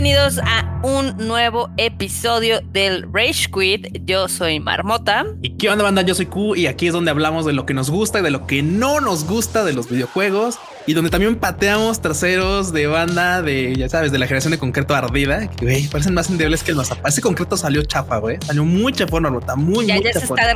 [0.00, 4.04] bienvenidos a un nuevo episodio del Rage Quit.
[4.04, 5.26] Yo soy Marmota.
[5.42, 6.02] ¿Y qué onda, banda?
[6.02, 8.30] Yo soy Q y aquí es donde hablamos de lo que nos gusta y de
[8.30, 13.42] lo que no nos gusta de los videojuegos y donde también pateamos traseros de banda
[13.42, 16.70] de, ya sabes, de la generación de concreto ardida, que güey, parecen más endebles que
[16.70, 17.08] el mazapán.
[17.08, 18.38] Ese concreto salió chapa, güey.
[18.46, 20.54] Salió muy chafón, Rota, muy, ya, Ya se está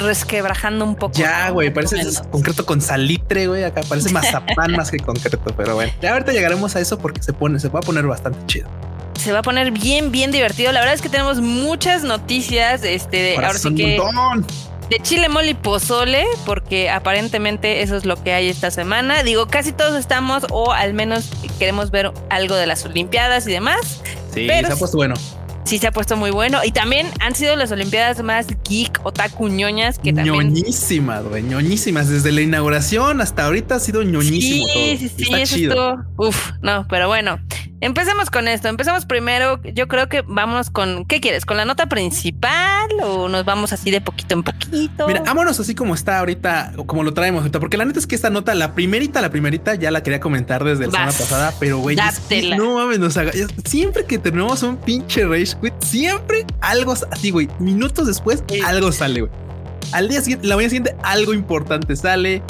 [0.00, 1.16] resquebrajando un poco.
[1.16, 1.96] Ya, güey, parece
[2.30, 3.62] concreto con salitre, güey.
[3.62, 5.92] Acá parece mazapán más que concreto, pero bueno.
[6.00, 8.61] Ya ahorita llegaremos a eso porque se pone, se va a poner bastante chido
[9.14, 10.72] se va a poner bien, bien divertido.
[10.72, 12.82] La verdad es que tenemos muchas noticias.
[12.84, 13.98] Este, de, ahora sí que
[14.90, 19.22] de chile, mole y pozole, porque aparentemente eso es lo que hay esta semana.
[19.22, 24.02] Digo, casi todos estamos, o al menos queremos ver algo de las Olimpiadas y demás.
[24.34, 25.14] Sí, se ha puesto bueno.
[25.64, 26.60] Sí, se ha puesto muy bueno.
[26.62, 30.52] Y también han sido las Olimpiadas más geek, otaku, ñoñas, que también.
[30.52, 32.10] Ñoñísimas, güey, ñoñísimas.
[32.10, 34.84] Desde la inauguración hasta ahorita ha sido ñoñísimo sí, todo.
[34.84, 36.04] Sí, sí, Está chido.
[36.18, 37.38] Uf, no, pero bueno.
[37.82, 38.68] Empecemos con esto.
[38.68, 39.60] Empezamos primero.
[39.64, 41.04] Yo creo que vamos con.
[41.04, 41.44] ¿Qué quieres?
[41.44, 45.08] ¿Con la nota principal o nos vamos así de poquito en poquito?
[45.08, 48.06] Mira, vámonos así como está ahorita, o como lo traemos ahorita, porque la neta es
[48.06, 51.54] que esta nota, la primerita, la primerita, ya la quería comentar desde la semana pasada,
[51.58, 51.96] pero güey,
[52.56, 53.32] no mames, nos haga.
[53.64, 57.48] Siempre que tenemos un pinche Rage Quit, siempre algo así, güey.
[57.58, 59.32] Minutos después, algo sale, güey.
[59.90, 62.42] Al día siguiente, la mañana siguiente, algo importante sale.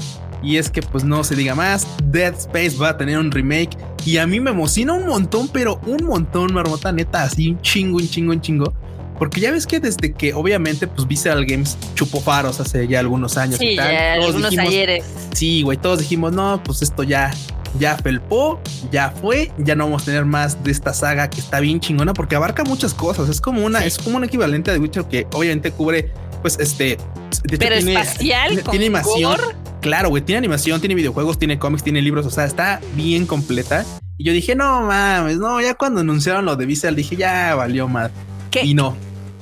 [0.42, 3.76] Y es que, pues no se diga más, Dead Space va a tener un remake
[4.04, 7.98] y a mí me emociona un montón, pero un montón, marmota neta, así un chingo,
[7.98, 8.74] un chingo, un chingo.
[9.18, 13.36] Porque ya ves que desde que obviamente pues Visceral Games chupó faros hace ya algunos
[13.36, 15.04] años y tal, algunos ayeres.
[15.32, 17.32] Sí, güey, todos dijimos, no, pues esto ya,
[17.78, 21.60] ya felpó, ya fue, ya no vamos a tener más de esta saga que está
[21.60, 23.28] bien chingona porque abarca muchas cosas.
[23.28, 26.98] Es como una, es como un equivalente a The Witcher que obviamente cubre, pues este,
[27.46, 29.40] pero tiene, espacial, tiene, tiene animación.
[29.82, 33.84] Claro, güey, tiene animación, tiene videojuegos, tiene cómics, tiene libros, o sea, está bien completa.
[34.16, 37.88] Y yo dije, no mames, no, ya cuando anunciaron lo de Visual dije, ya valió
[37.88, 38.12] más.
[38.62, 38.96] Y no,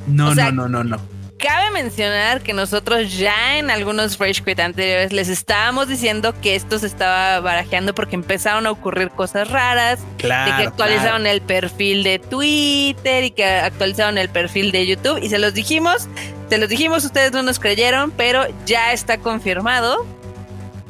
[0.06, 0.99] no, no, no, no, no.
[1.39, 6.79] Cabe mencionar que nosotros ya en algunos Fresh Quit anteriores les estábamos diciendo que esto
[6.79, 12.03] se estaba barajeando porque empezaron a ocurrir cosas raras, claro, de que actualizaron el perfil
[12.03, 16.09] de Twitter y que actualizaron el perfil de YouTube y se los dijimos,
[16.49, 20.06] se los dijimos, ustedes no nos creyeron, pero ya está confirmado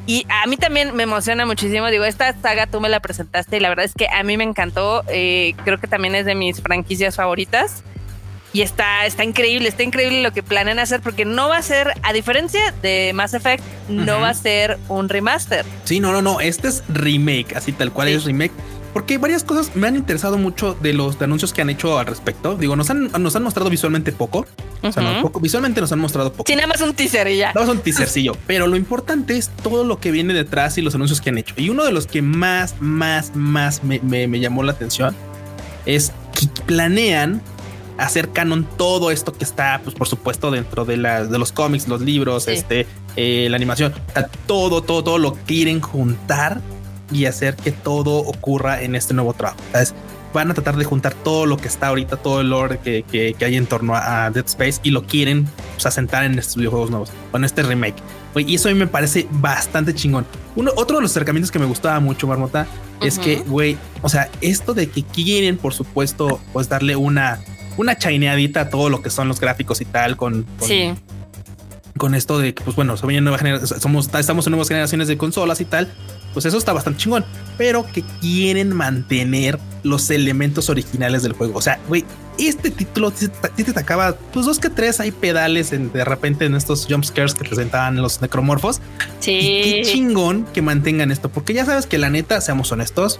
[0.07, 1.87] y a mí también me emociona muchísimo.
[1.87, 4.43] Digo, esta saga tú me la presentaste y la verdad es que a mí me
[4.43, 5.03] encantó.
[5.07, 7.83] Eh, creo que también es de mis franquicias favoritas.
[8.53, 11.93] Y está, está increíble, está increíble lo que planean hacer porque no va a ser,
[12.03, 15.65] a diferencia de Mass Effect, no va a ser un remaster.
[15.85, 16.41] Sí, no, no, no.
[16.41, 18.51] Este es remake, así tal cual es remake
[18.93, 22.55] porque varias cosas me han interesado mucho de los anuncios que han hecho al respecto.
[22.55, 24.45] Digo, nos han, nos han mostrado visualmente poco.
[24.81, 26.43] O sea, no, poco, visualmente nos han mostrado poco.
[26.47, 27.53] Sí, nada más un teaser y ya.
[27.53, 28.35] Nada más un teasercillo.
[28.47, 31.53] pero lo importante es todo lo que viene detrás y los anuncios que han hecho.
[31.57, 35.15] Y uno de los que más, más, más me, me, llamó la atención
[35.85, 37.41] es que planean
[37.97, 41.87] hacer canon todo esto que está, pues por supuesto, dentro de, las de los cómics,
[41.87, 43.93] los libros, este, eh, la animación,
[44.47, 46.61] todo, todo, todo lo quieren juntar
[47.11, 49.59] y hacer que todo ocurra en este nuevo trabajo.
[50.33, 53.35] Van a tratar de juntar todo lo que está ahorita, todo el lore que, que,
[53.43, 57.11] hay en torno a, Dead Space y lo quieren pues, asentar en estos videojuegos nuevos,
[57.31, 58.01] con este remake.
[58.37, 60.25] y eso a mí me parece bastante chingón.
[60.55, 62.65] Uno, otro de los acercamientos que me gustaba mucho, Marmota,
[63.01, 67.43] es que, güey, o sea, esto de que quieren, por supuesto, pues darle una,
[67.75, 70.93] una chaineadita a todo lo que son los gráficos y tal, con, sí
[72.01, 75.87] con esto de que, pues bueno, somos, estamos en nuevas generaciones de consolas y tal,
[76.33, 77.23] pues eso está bastante chingón,
[77.59, 81.59] pero que quieren mantener los elementos originales del juego.
[81.59, 82.03] O sea, güey,
[82.39, 86.55] este título te, te, acaba, pues dos que tres hay pedales en, de repente en
[86.55, 88.81] estos jump scares que presentaban los necromorfos.
[89.19, 89.33] Sí.
[89.33, 93.19] Y qué chingón que mantengan esto, porque ya sabes que la neta, seamos honestos,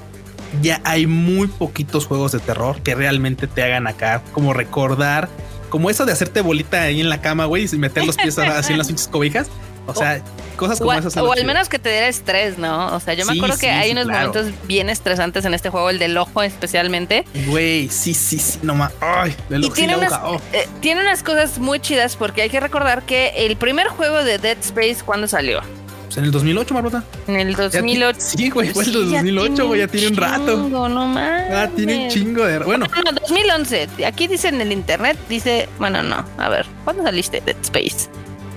[0.63, 5.29] ya hay muy poquitos juegos de terror que realmente te hagan acá como recordar
[5.71, 8.73] como eso de hacerte bolita ahí en la cama, güey, y meter los pies así
[8.73, 9.47] en las pinches cobijas.
[9.87, 10.23] O sea,
[10.57, 11.17] cosas como esas.
[11.17, 12.95] O al menos que te diera estrés, ¿no?
[12.95, 15.97] O sea, yo me acuerdo que hay unos momentos bien estresantes en este juego, el
[15.97, 17.25] del ojo especialmente.
[17.47, 18.91] Güey, sí, sí, sí, no más.
[19.01, 20.39] Ay, del ojo tiene, unas, oh.
[20.53, 24.37] eh, tiene unas cosas muy chidas porque hay que recordar que el primer juego de
[24.37, 25.61] Dead Space, ¿cuándo salió?
[26.11, 27.03] Pues en el 2008, Marmota.
[27.25, 28.19] En el 2008.
[28.19, 30.57] Sí, güey, fue el 2008, güey, ya tiene un rato.
[30.67, 31.43] No más.
[31.49, 32.59] Ah, tiene un chingo de.
[32.59, 32.85] Bueno.
[33.05, 33.87] No, 2011.
[34.05, 38.09] Aquí dice en el internet, dice, bueno, no, a ver, ¿cuándo saliste Dead Space?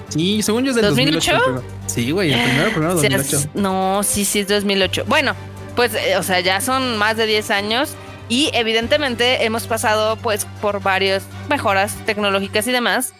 [0.09, 1.33] Sí, según yo es del 2008.
[1.33, 3.51] 2008 sí, güey, el primero, primero 2008.
[3.55, 5.05] no, sí, sí, es 2008.
[5.07, 5.37] Bueno,
[5.77, 7.91] pues, eh, o sea, ya son más de 10 años
[8.29, 13.15] y evidentemente hemos pasado, pues, por varias mejoras tecnológicas y demás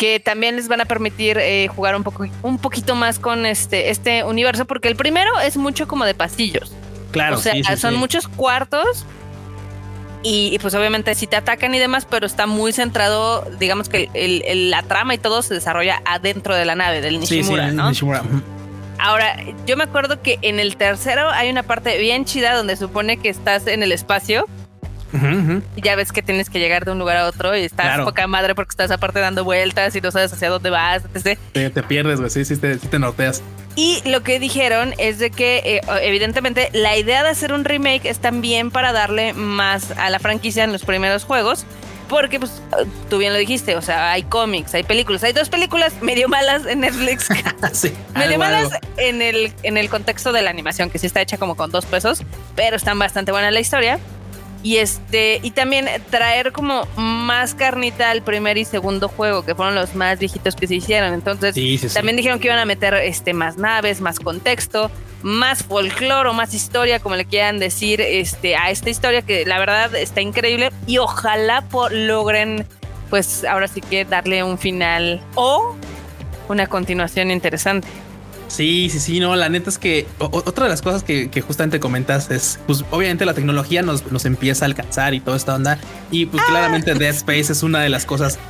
[0.00, 3.90] que también les van a permitir eh, jugar un poco un poquito más con este
[3.90, 6.72] este universo porque el primero es mucho como de pasillos
[7.10, 9.04] claro o sea son muchos cuartos
[10.22, 14.70] Y, pues obviamente sí te atacan y demás, pero está muy centrado, digamos que el,
[14.70, 17.88] la trama y todo se desarrolla adentro de la nave del Nishimura, ¿no?
[17.88, 18.22] Nishimura.
[18.98, 19.34] Ahora,
[19.66, 23.30] yo me acuerdo que en el tercero hay una parte bien chida donde supone que
[23.30, 24.44] estás en el espacio.
[25.76, 28.26] Y ya ves que tienes que llegar de un lugar a otro y estás poca
[28.26, 31.02] madre porque estás aparte dando vueltas y no sabes hacia dónde vas,
[31.52, 33.42] Te, te pierdes, güey, sí, sí, te, sí te norteas.
[33.76, 38.06] Y lo que dijeron es de que eh, evidentemente la idea de hacer un remake
[38.06, 41.64] es también para darle más a la franquicia en los primeros juegos.
[42.08, 42.60] Porque, pues,
[43.08, 46.66] tú bien lo dijiste, o sea, hay cómics, hay películas, hay dos películas medio malas
[46.66, 47.28] en Netflix.
[47.72, 51.38] sí, medio malas en el, en el contexto de la animación, que sí está hecha
[51.38, 52.24] como con dos pesos,
[52.56, 54.00] pero están bastante buena la historia
[54.62, 59.74] y este y también traer como más carnita al primer y segundo juego que fueron
[59.74, 61.14] los más viejitos que se hicieron.
[61.14, 61.54] Entonces
[61.94, 64.90] también dijeron que iban a meter este más naves más contexto
[65.22, 69.94] más folclore más historia como le quieran decir este a esta historia que la verdad
[69.94, 70.70] está increíble.
[70.86, 72.66] Y ojalá logren
[73.08, 75.74] pues ahora sí que darle un final o
[76.48, 77.88] una continuación interesante
[78.50, 82.32] Sí, sí, sí, no, la neta es que otra de las cosas que, justamente comentas
[82.32, 85.78] es, pues obviamente la tecnología nos, empieza a alcanzar y toda esta onda.
[86.10, 88.40] Y pues claramente Dead Space es una de las cosas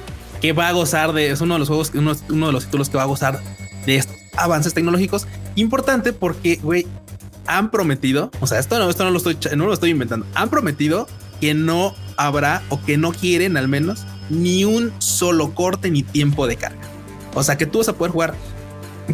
[0.41, 2.89] que va a gozar de, es uno de los juegos, uno, uno de los títulos
[2.89, 3.43] que va a gozar
[3.85, 4.03] de
[4.39, 5.27] avances tecnológicos.
[5.55, 6.87] Importante porque, güey,
[7.47, 10.49] han prometido, o sea, esto no, esto no lo estoy, no lo estoy inventando, han
[10.49, 11.09] prometido
[11.43, 16.47] que no habrá o que no quieren al menos ni un solo corte ni tiempo
[16.47, 16.81] de carga.
[17.35, 18.35] O sea que tú vas a poder jugar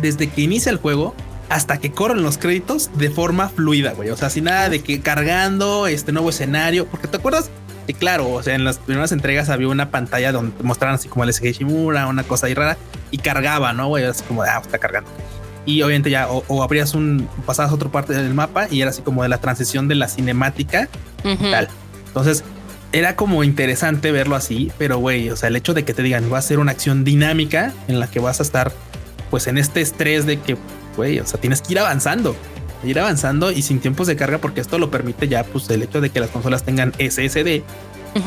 [0.01, 1.15] desde que inicia el juego
[1.49, 4.11] hasta que corren los créditos de forma fluida, güey.
[4.11, 6.87] O sea, sin nada de que cargando este nuevo escenario.
[6.87, 7.51] Porque te acuerdas
[7.87, 11.25] que, claro, o sea, en las primeras entregas había una pantalla donde mostraban así como
[11.25, 12.77] el SG Shimura, una cosa ahí rara,
[13.11, 13.89] y cargaba, ¿no?
[13.89, 15.09] Güey, así como de, ah, está cargando.
[15.65, 19.03] Y obviamente ya, o, abrías un, pasabas a otra parte del mapa y era así
[19.03, 20.89] como de la transición de la cinemática
[21.23, 21.69] tal.
[22.07, 22.45] Entonces,
[22.93, 26.33] era como interesante verlo así, pero güey, o sea, el hecho de que te digan
[26.33, 28.73] va a ser una acción dinámica en la que vas a estar
[29.31, 30.57] pues en este estrés de que,
[30.97, 32.37] güey, o sea, tienes que ir avanzando,
[32.85, 36.01] ir avanzando y sin tiempos de carga, porque esto lo permite ya, pues el hecho
[36.01, 37.63] de que las consolas tengan SSD.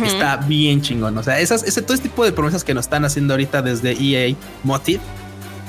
[0.06, 1.18] Está bien chingón.
[1.18, 3.94] O sea, esas, ese todo este tipo de promesas que nos están haciendo ahorita desde
[3.94, 5.02] EA Motive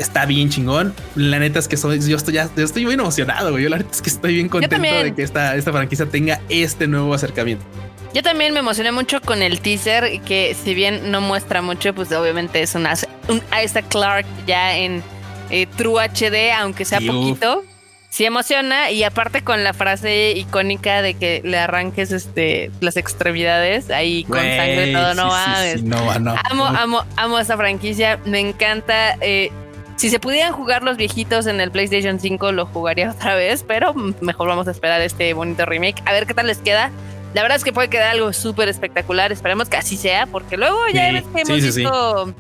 [0.00, 0.94] está bien chingón.
[1.14, 3.64] La neta es que soy, yo estoy ya, yo estoy muy emocionado, güey.
[3.64, 6.86] Yo la neta es que estoy bien contento de que esta, esta franquicia tenga este
[6.86, 7.64] nuevo acercamiento.
[8.12, 12.10] Yo también me emocioné mucho con el teaser, que si bien no muestra mucho, pues
[12.10, 12.94] obviamente es una
[13.28, 15.02] un Isaac Clark ya en
[15.50, 17.64] eh, True HD, aunque sea poquito.
[18.10, 23.88] Sí emociona y aparte con la frase icónica de que le arranques este las extremidades
[23.90, 29.16] ahí con sangre todo no, va, no, Amo, amo, amo esta franquicia, me encanta.
[29.20, 29.52] Eh,
[29.94, 33.94] si se pudieran jugar los viejitos en el PlayStation 5 lo jugaría otra vez, pero
[33.94, 36.90] mejor vamos a esperar este bonito remake a ver qué tal les queda.
[37.32, 40.78] La verdad es que puede quedar algo súper espectacular, esperemos que así sea, porque luego
[40.92, 42.34] ya ves que hemos visto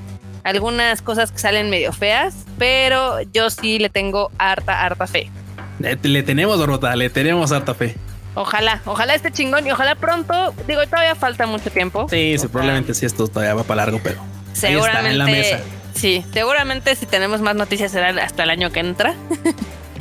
[0.44, 5.30] algunas cosas que salen medio feas, pero yo sí le tengo harta, harta fe.
[5.78, 7.96] Le, tenemos, Dorota, le tenemos harta fe.
[8.34, 10.54] Ojalá, ojalá esté chingón y ojalá pronto.
[10.66, 12.06] Digo, todavía falta mucho tiempo.
[12.10, 14.20] Sí, sí probablemente sí, esto todavía va para largo, pero.
[14.52, 15.10] Seguramente.
[15.10, 15.60] en la mesa.
[15.94, 19.14] Sí, seguramente si tenemos más noticias será hasta el año que entra.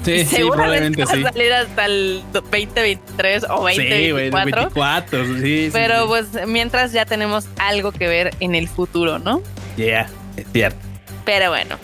[0.04, 1.24] Sí, sí, probablemente va sí.
[1.25, 5.25] a salir hasta el 2023 o 2024.
[5.25, 9.42] Sí, sí, Pero pues mientras ya tenemos algo que ver en el futuro, ¿no?
[9.75, 10.10] Yeah.
[10.51, 10.79] Cierto.
[11.25, 11.77] Pero bueno.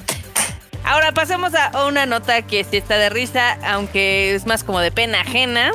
[0.83, 4.91] Ahora pasemos a una nota que sí está de risa, aunque es más como de
[4.91, 5.71] pena ajena.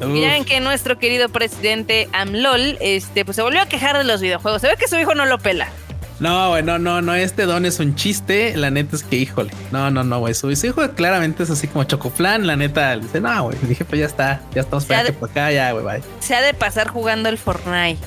[0.00, 4.60] Miren que nuestro querido presidente AMLOL este, pues se volvió a quejar de los videojuegos.
[4.60, 5.68] Se ve que su hijo no lo pela.
[6.20, 8.56] No, güey, no, no, no, este don es un chiste.
[8.56, 10.34] La neta es que, híjole, no, no, no, güey.
[10.34, 12.46] Su, hijo claramente es así como chocoflan.
[12.46, 13.58] La neta dice, no, güey.
[13.62, 16.02] Dije, pues ya está, ya estamos para por acá, ya, güey, bye.
[16.20, 17.98] Se ha de pasar jugando el Fortnite.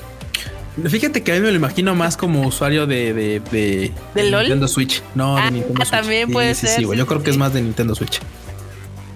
[0.86, 5.02] Fíjate que a mí me lo imagino más como usuario de, de, de, Nintendo Switch.
[5.14, 5.90] No, de ah, Nintendo Switch.
[5.90, 6.70] También puede ser.
[6.70, 8.20] Sí, Yo creo que es más de Nintendo Switch.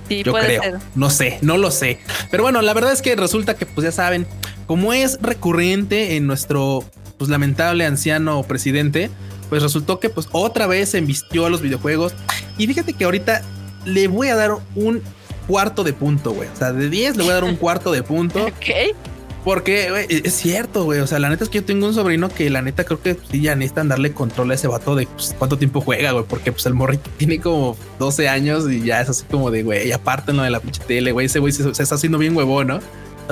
[0.08, 0.62] Sí, yo creo.
[0.94, 1.98] No sé, no lo sé.
[2.30, 4.26] Pero bueno, la verdad es que resulta que, pues ya saben,
[4.66, 6.84] como es recurrente en nuestro
[7.18, 9.10] pues, lamentable anciano presidente,
[9.48, 12.14] pues resultó que pues otra vez se embistió a los videojuegos.
[12.58, 13.42] Y fíjate que ahorita
[13.84, 15.02] le voy a dar un
[15.46, 16.48] cuarto de punto, güey.
[16.48, 18.44] O sea, de 10 le voy a dar un cuarto de punto.
[18.46, 18.96] ok.
[19.44, 21.00] Porque, güey, es cierto, güey.
[21.00, 23.16] O sea, la neta es que yo tengo un sobrino que la neta creo que
[23.30, 26.24] sí ya necesitan darle control a ese vato de pues, cuánto tiempo juega, güey.
[26.28, 29.90] Porque pues el morrito tiene como 12 años y ya es así como de, güey,
[29.92, 31.26] apártenlo de la pinche tele, güey.
[31.26, 32.80] Ese güey se, está haciendo bien huevón, ¿no?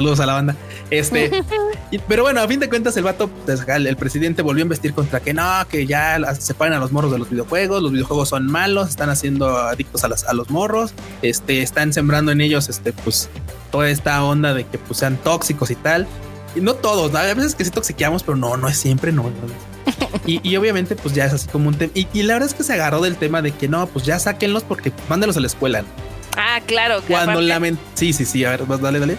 [0.00, 0.56] Saludos a la banda.
[0.90, 1.30] Este,
[2.08, 5.20] pero bueno, a fin de cuentas, el vato, pues, el presidente volvió a investir contra
[5.20, 7.82] que no, que ya se paren a los morros de los videojuegos.
[7.82, 12.40] Los videojuegos son malos, están haciendo adictos a, a los morros, este, están sembrando en
[12.40, 13.28] ellos, este, pues
[13.70, 16.06] toda esta onda de que pues, sean tóxicos y tal.
[16.56, 19.30] Y no todos, a veces que sí toxiqueamos, pero no, no es siempre, no.
[20.24, 21.92] Y, obviamente, pues ya es así como un tema.
[21.94, 24.62] Y, la verdad es que se agarró del tema de que no, pues ya sáquenlos
[24.62, 25.84] porque mándenlos a la escuela.
[26.38, 27.02] Ah, claro.
[27.06, 27.60] Cuando la
[27.94, 28.46] Sí, sí, sí.
[28.46, 29.18] A ver, dale, dale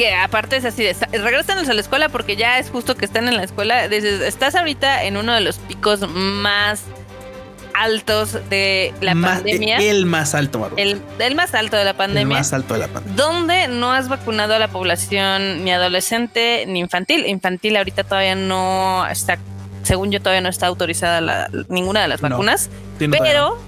[0.00, 3.28] que aparte es así, de, regresanos a la escuela porque ya es justo que están
[3.28, 3.84] en la escuela.
[3.84, 6.84] estás ahorita en uno de los picos más
[7.74, 9.76] altos de la pandemia.
[9.76, 12.22] El más alto, el, el, más alto de la pandemia.
[12.22, 13.14] El más alto de la pandemia.
[13.14, 17.26] Donde no has vacunado a la población ni adolescente ni infantil.
[17.26, 19.36] Infantil ahorita todavía no está,
[19.82, 22.70] según yo, todavía no está autorizada ninguna de las vacunas.
[22.98, 23.58] pero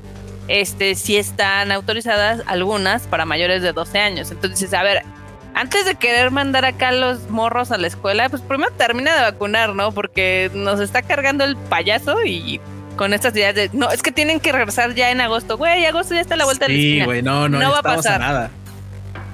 [0.49, 4.31] este sí están autorizadas algunas para mayores de 12 años.
[4.31, 5.03] Entonces, a ver,
[5.55, 9.75] antes de querer mandar acá los morros a la escuela, pues primero termina de vacunar,
[9.75, 9.93] ¿no?
[9.93, 12.61] Porque nos está cargando el payaso y
[12.97, 15.57] con estas ideas de no, es que tienen que regresar ya en agosto.
[15.57, 17.83] Güey, agosto ya está la vuelta de la Sí, güey, no, no, no va a
[17.83, 18.51] pasar nada.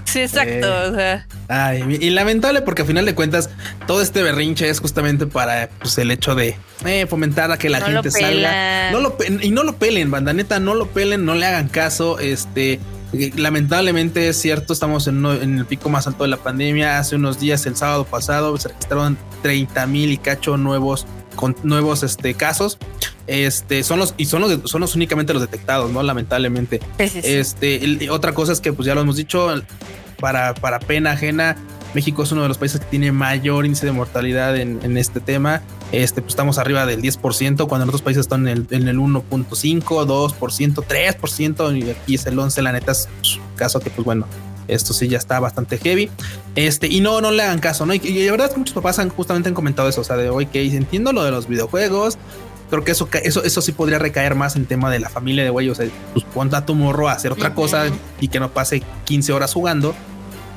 [0.05, 0.67] Sí, exacto.
[0.91, 1.27] o sea.
[1.49, 3.51] Ay, y lamentable porque al final de cuentas
[3.87, 6.57] todo este berrinche es justamente para pues, el hecho de
[6.87, 8.91] eh, fomentar a que la gente salga.
[8.91, 12.19] No lo y no lo pelen, banda neta, no lo pelen, no le hagan caso.
[12.19, 12.81] Este,
[13.37, 16.99] Lamentablemente es cierto, estamos en, el pico más alto de la pandemia.
[16.99, 22.03] Hace unos días, el sábado pasado, se registraron 30 mil y cacho nuevos con nuevos
[22.03, 22.79] este, casos.
[23.27, 26.81] Este son los y son los, son los únicamente los detectados, no lamentablemente.
[26.99, 29.49] Este otra cosa es que pues ya lo hemos dicho
[30.19, 31.57] para, para pena ajena
[31.95, 35.63] México es uno de los países que tiene mayor índice de mortalidad en, este tema.
[35.93, 39.79] Este, pues estamos arriba del 10%, cuando en otros países están en el, el 1.5,
[39.85, 42.63] 2%, 3%, y aquí es el 11%.
[42.63, 44.27] La neta es un caso que, pues bueno,
[44.69, 46.11] esto sí ya está bastante heavy.
[46.55, 47.95] Este, y no, no le hagan caso, ¿no?
[47.95, 50.17] Y, y la verdad es que muchos papás han justamente han comentado eso, o sea,
[50.17, 52.19] de hoy que entiendo lo de los videojuegos.
[52.71, 55.49] Creo que eso, eso, eso sí podría recaer más en tema de la familia de
[55.49, 55.71] güey.
[55.71, 57.87] O sea, pues ponte a tu morro a hacer otra cosa
[58.21, 59.95] y que no pase 15 horas jugando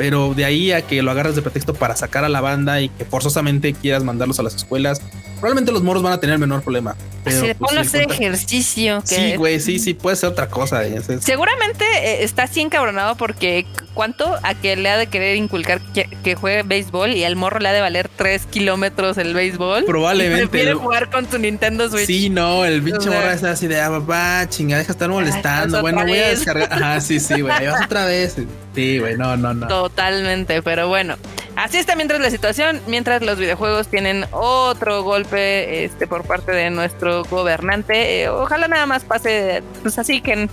[0.02, 2.90] pero de ahí a que lo agarres de pretexto para sacar a la banda y
[2.90, 5.00] que forzosamente quieras mandarlos a las escuelas,
[5.42, 6.96] probablemente los moros van a tener menor problema.
[7.24, 9.02] Pero, se pues, pone a hacer ejercicio.
[9.04, 10.82] Sí, güey, sí, sí, puede ser otra cosa.
[11.20, 16.36] Seguramente eh, está así encabronado porque cuánto a que le ha de querer inculcar que,
[16.36, 19.86] juegue béisbol y al morro le ha de valer tres kilómetros el béisbol.
[19.86, 20.48] Probablemente.
[20.48, 22.06] Prefiere jugar con tu Nintendo Switch.
[22.06, 25.82] Sí, no, el pinche morro está así de, ah, papá, chinga, deja de estar molestando.
[25.82, 26.72] bueno, voy a descargar.
[26.72, 28.38] Ajá, sí, sí, güey, vas otra vez.
[28.76, 29.68] Sí, güey, no, no, no.
[29.68, 31.18] Totalmente, pero bueno.
[31.56, 36.70] Así está mientras la situación, mientras los videojuegos tienen otro golpe este por parte de
[36.70, 38.24] nuestro gobernante.
[38.24, 40.48] Eh, ojalá nada más pase, pues así que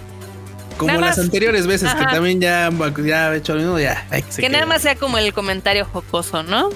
[0.76, 2.70] como las anteriores veces que también ya,
[3.04, 4.06] ya he hecho lo mismo, ya.
[4.36, 6.70] que, nada más sea como el comentario jocoso, ¿no?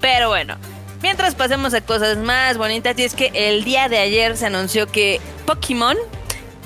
[0.00, 0.56] Pero bueno,
[1.02, 4.86] mientras pasemos a cosas más bonitas, y es que el día de ayer se anunció
[4.86, 5.96] que Pokémon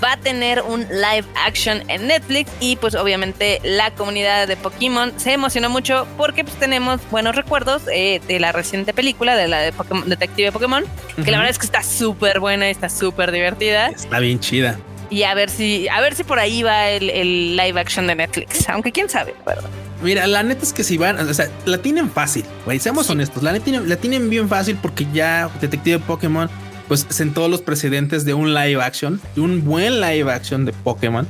[0.03, 5.13] va a tener un live action en Netflix y pues obviamente la comunidad de Pokémon
[5.17, 9.61] se emocionó mucho porque pues tenemos buenos recuerdos eh, de la reciente película de la
[9.61, 9.73] de
[10.07, 10.85] Detective Pokémon,
[11.17, 13.89] que la verdad es que está súper buena y está súper divertida.
[13.89, 14.79] Está bien chida.
[15.11, 18.69] Y a ver si, a ver si por ahí va el, live action de Netflix,
[18.69, 19.69] aunque quién sabe, ¿verdad?
[20.03, 23.43] Mira, la neta es que si van, o sea, la tienen fácil, güey, seamos honestos,
[23.43, 26.51] la neta la tienen bien fácil porque ya Detective Pokémon
[26.89, 31.27] pues sentó los precedentes de un live action, de un buen live action de Pokémon.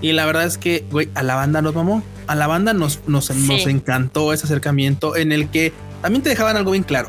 [0.00, 2.02] Y la verdad es que, güey, a la banda nos mamó.
[2.26, 6.56] A la banda nos, nos, nos encantó ese acercamiento en el que también te dejaban
[6.56, 7.08] algo bien claro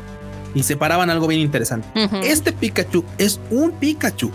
[0.54, 1.88] y separaban algo bien interesante.
[2.22, 4.30] Este Pikachu es un Pikachu.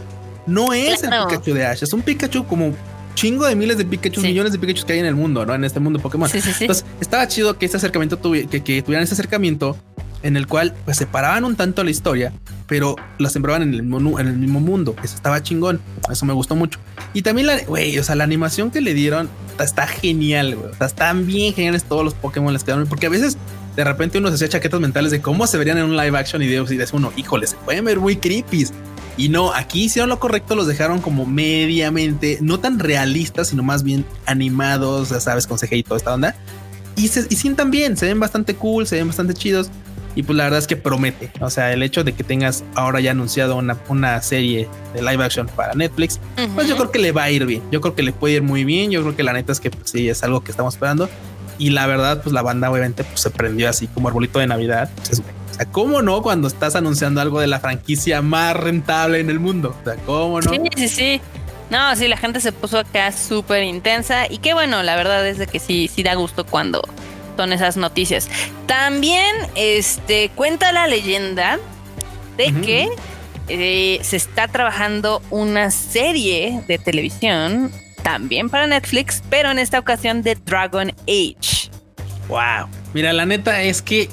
[0.45, 2.73] No es el Pikachu de Ash, es un Pikachu como
[3.15, 5.53] chingo de miles de Pikachu, millones de Pikachu que hay en el mundo, ¿no?
[5.53, 6.29] En este mundo Pokémon.
[6.33, 9.77] Entonces, estaba chido que este acercamiento que, que tuvieran ese acercamiento
[10.23, 12.33] en el cual pues separaban un tanto la historia,
[12.67, 14.95] pero la sembraban en el, mismo, en el mismo mundo.
[15.03, 15.79] Eso estaba chingón.
[16.11, 16.79] Eso me gustó mucho.
[17.13, 20.71] Y también la, güey, o sea, la animación que le dieron está, genial, güey.
[20.71, 23.37] O sea, están bien geniales todos los Pokémon les quedaron, porque a veces
[23.75, 26.41] de repente uno se hacía chaquetas mentales de cómo se verían en un live action
[26.41, 26.57] y y
[26.93, 28.67] uno, híjole, se pueden ver muy creepy.
[29.17, 33.83] Y no, aquí hicieron lo correcto, los dejaron como mediamente, no tan realistas, sino más
[33.83, 36.35] bien animados, ya sabes, con CGI y toda esta onda.
[36.95, 39.71] Y, se, y sientan bien, se ven bastante cool, se ven bastante chidos.
[40.19, 41.31] Y pues la verdad es que promete.
[41.39, 45.23] O sea, el hecho de que tengas ahora ya anunciado una, una serie de live
[45.23, 46.19] action para Netflix,
[46.55, 47.63] pues yo creo que le va a ir bien.
[47.71, 48.91] Yo creo que le puede ir muy bien.
[48.91, 51.09] Yo creo que la neta es que pues, sí es algo que estamos esperando.
[51.57, 54.91] Y la verdad, pues la banda obviamente pues, se prendió así como arbolito de Navidad.
[55.07, 59.29] Pues, o sea, ¿cómo no cuando estás anunciando algo de la franquicia más rentable en
[59.29, 59.73] el mundo?
[59.79, 60.51] O sea, ¿cómo no?
[60.51, 61.21] Sí, sí, sí.
[61.69, 65.37] No, sí, la gente se puso acá súper intensa y qué bueno, la verdad es
[65.37, 66.81] de que sí, sí da gusto cuando
[67.39, 68.27] son esas noticias.
[68.65, 71.57] También este, cuenta la leyenda
[72.35, 72.89] de que
[73.47, 77.71] eh, se está trabajando una serie de televisión
[78.03, 81.71] también para Netflix, pero en esta ocasión de Dragon Age.
[82.27, 82.67] Wow.
[82.93, 84.09] Mira, la neta es que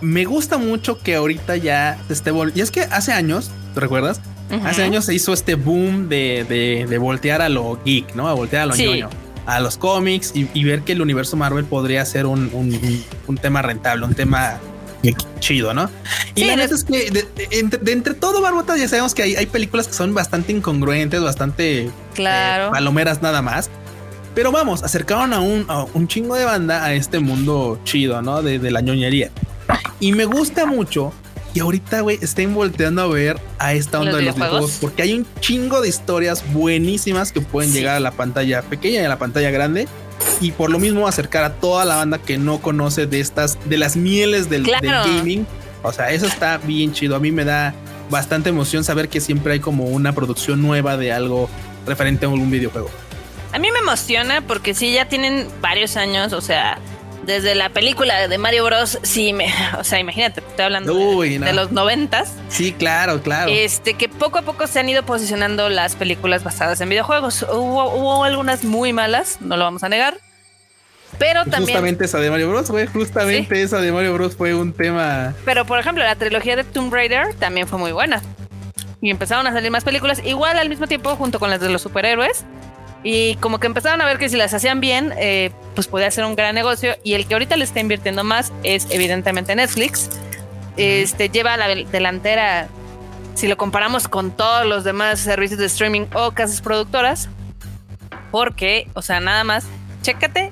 [0.00, 2.30] me gusta mucho que ahorita ya se esté.
[2.54, 4.20] Y es que hace años, ¿te recuerdas?
[4.64, 8.28] Hace años se hizo este boom de, de, voltear a lo geek, ¿no?
[8.28, 9.10] A voltear a lo ñoño,
[9.48, 14.04] a los cómics y, ver que el universo Marvel podría ser un, un, tema rentable,
[14.04, 14.58] un tema
[15.40, 15.88] chido, ¿no?
[16.34, 17.26] Y la verdad es que de,
[17.88, 21.90] entre, todo Barbota ya sabemos que hay, hay, películas que son bastante incongruentes, bastante eh,
[22.14, 22.72] claro.
[22.72, 23.70] palomeras nada más.
[24.34, 28.42] Pero vamos, acercaron a un, un chingo de banda a este mundo chido, ¿no?
[28.42, 29.30] De, de la ñoñería.
[29.98, 31.14] Y me gusta mucho
[31.58, 35.12] y ahorita, güey, estén volteando a ver a esta onda de los videojuegos porque hay
[35.12, 39.18] un chingo de historias buenísimas que pueden llegar a la pantalla pequeña y a la
[39.18, 39.88] pantalla grande.
[40.40, 43.76] Y por lo mismo acercar a toda la banda que no conoce de estas, de
[43.76, 45.48] las mieles del, gaming.
[45.82, 47.16] O sea, eso está bien chido.
[47.16, 47.74] A mí me da
[48.08, 51.50] bastante emoción saber que siempre hay como una producción nueva de algo
[51.86, 52.88] referente a algún videojuego.
[53.52, 56.78] A mí me emociona porque sí, ya tienen varios años, o sea,
[57.28, 58.98] desde la película de Mario Bros.
[59.02, 62.32] Sí, me, o sea, imagínate, estoy hablando de, los noventas.
[62.48, 63.52] Sí, claro, claro.
[63.52, 67.42] Este, que poco a poco se han ido posicionando las películas basadas en videojuegos.
[67.42, 70.18] Hubo, hubo algunas muy malas, no lo vamos a negar.
[71.18, 71.64] Pero también.
[71.64, 72.70] Justamente esa de Mario Bros.
[72.92, 74.34] justamente esa de Mario Bros.
[74.34, 75.34] fue un tema.
[75.44, 78.22] Pero por ejemplo, la trilogía de Tomb Raider también fue muy buena.
[79.00, 81.82] Y empezaron a salir más películas, igual al mismo tiempo, junto con las de los
[81.82, 82.44] superhéroes.
[83.02, 86.24] Y como que empezaron a ver que si las hacían bien, eh, pues podía ser
[86.24, 86.96] un gran negocio.
[87.04, 90.10] Y el que ahorita le está invirtiendo más es evidentemente Netflix.
[90.76, 92.68] Este lleva la delantera,
[93.34, 97.28] si lo comparamos con todos los demás servicios de streaming o casas productoras.
[98.30, 99.64] Porque, o sea, nada más,
[100.02, 100.50] chécate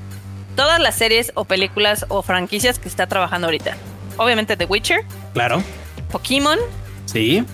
[0.56, 3.76] todas las series o películas o franquicias que está trabajando ahorita.
[4.16, 5.04] Obviamente The Witcher.
[5.34, 5.62] Claro.
[6.10, 6.58] Pokémon.
[7.04, 7.44] Sí.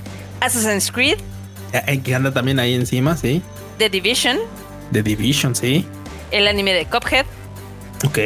[0.40, 1.18] Assassin's Creed.
[2.04, 3.42] Que anda también ahí encima, sí.
[3.78, 4.38] The Division.
[4.92, 5.86] The Division, sí.
[6.30, 7.26] El anime de Cuphead.
[8.04, 8.18] Ok.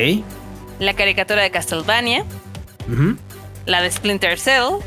[0.78, 2.24] La caricatura de Castlevania.
[3.66, 4.80] La de Splinter Cell.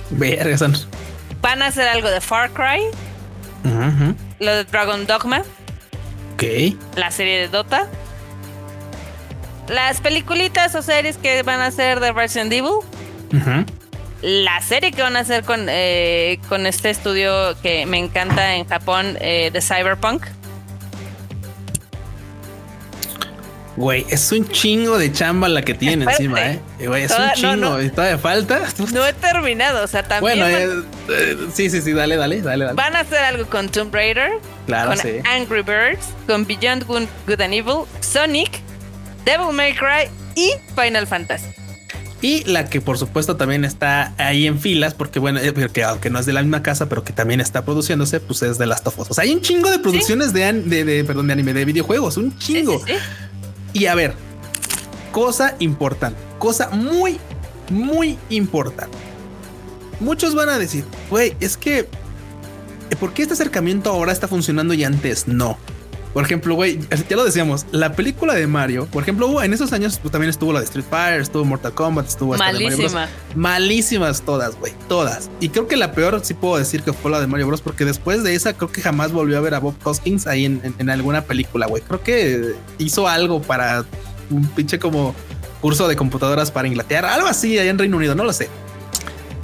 [1.41, 2.84] Van a hacer algo de Far Cry.
[4.39, 5.43] Lo de Dragon Dogma.
[6.34, 6.43] Ok.
[6.95, 7.88] La serie de Dota.
[9.67, 12.80] Las peliculitas o series que van a hacer de Resident Evil.
[14.21, 18.65] La serie que van a hacer con, eh, con este estudio que me encanta en
[18.65, 20.25] Japón eh, de Cyberpunk.
[23.79, 26.59] Güey, es un chingo de chamba la que tiene encima, ¿eh?
[26.85, 27.81] Güey, es un chingo.
[27.81, 28.59] ¿Y todavía falta?
[28.91, 30.37] No he terminado, o sea, también.
[30.37, 32.75] Bueno, eh, sí, sí, sí, dale, dale, dale, dale.
[32.75, 34.31] Van a hacer algo con Tomb Raider,
[34.65, 38.59] claro, con Angry Birds, con Beyond Good, and Evil, Sonic,
[39.23, 41.47] Devil May Cry y Final Fantasy.
[42.21, 46.09] Y la que por supuesto también está ahí en filas, porque bueno, eh, que aunque
[46.09, 48.85] no es de la misma casa, pero que también está produciéndose, pues es de Last
[48.87, 49.11] of Us.
[49.11, 52.37] O sea, hay un chingo de producciones de, de, perdón, de anime, de videojuegos, un
[52.37, 52.83] chingo.
[52.85, 52.91] Sí,
[53.73, 54.13] y a ver,
[55.12, 57.19] cosa importante, cosa muy,
[57.69, 58.97] muy importante.
[59.99, 61.88] Muchos van a decir, güey, es que,
[62.99, 65.58] ¿por qué este acercamiento ahora está funcionando y antes no?
[66.13, 70.00] Por ejemplo, güey, ya lo decíamos, la película de Mario, por ejemplo, en esos años
[70.00, 73.08] pues, también estuvo la de Street Fighter, estuvo Mortal Kombat, estuvo Malísima.
[73.36, 75.30] Malísimas todas, güey, todas.
[75.39, 77.62] Y creo que la peor sí puedo decir que fue la de Mario Bros.
[77.62, 80.89] Porque después de esa creo que jamás volvió a ver a Bob Hoskins ahí en,
[80.89, 81.84] alguna película, güey.
[81.84, 83.86] Creo que hizo algo para
[84.32, 85.13] un pinche como
[85.62, 88.50] curso de computadoras para Inglaterra, algo así allá en Reino Unido, no lo sé.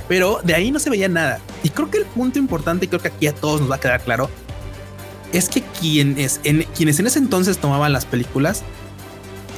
[0.08, 1.39] Pero de ahí no se veía nada.
[1.62, 3.80] Y creo que el punto importante, y creo que aquí a todos nos va a
[3.80, 4.30] quedar claro,
[5.33, 8.63] es que quienes en, quienes en ese entonces tomaban las películas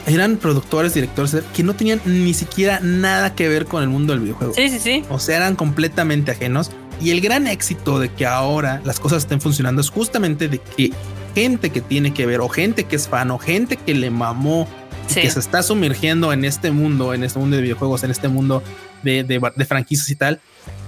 [0.08, 4.22] eran productores, directores que no tenían ni siquiera nada que ver con el mundo del
[4.22, 4.54] videojuego.
[4.54, 5.04] Sí, sí, sí.
[5.10, 6.72] O sea, eran completamente ajenos.
[7.02, 10.92] Y el gran éxito de que ahora las cosas estén funcionando es justamente de que
[11.36, 14.68] gente que tiene que ver, o gente que es fan, o gente que le mamó,
[15.14, 18.64] que se está sumergiendo en este mundo, en este mundo de videojuegos, en este mundo
[19.04, 20.40] de, de franquicias y tal,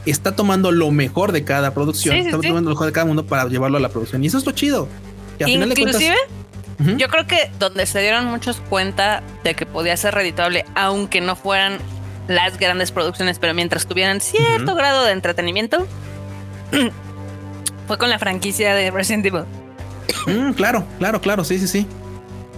[0.06, 3.48] está tomando lo mejor de cada producción, está tomando lo mejor de cada mundo para
[3.48, 4.24] llevarlo a la producción.
[4.24, 4.88] Y eso es lo chido.
[5.46, 6.16] Inclusive,
[6.98, 11.36] yo creo que donde se dieron muchos cuenta de que podía ser reditable, aunque no
[11.36, 11.78] fueran
[12.28, 15.88] las grandes producciones, pero mientras tuvieran cierto grado de entretenimiento,
[17.88, 19.44] fue con la franquicia de Resident Evil.
[20.28, 21.88] Mm, claro, claro, claro, sí, sí, sí.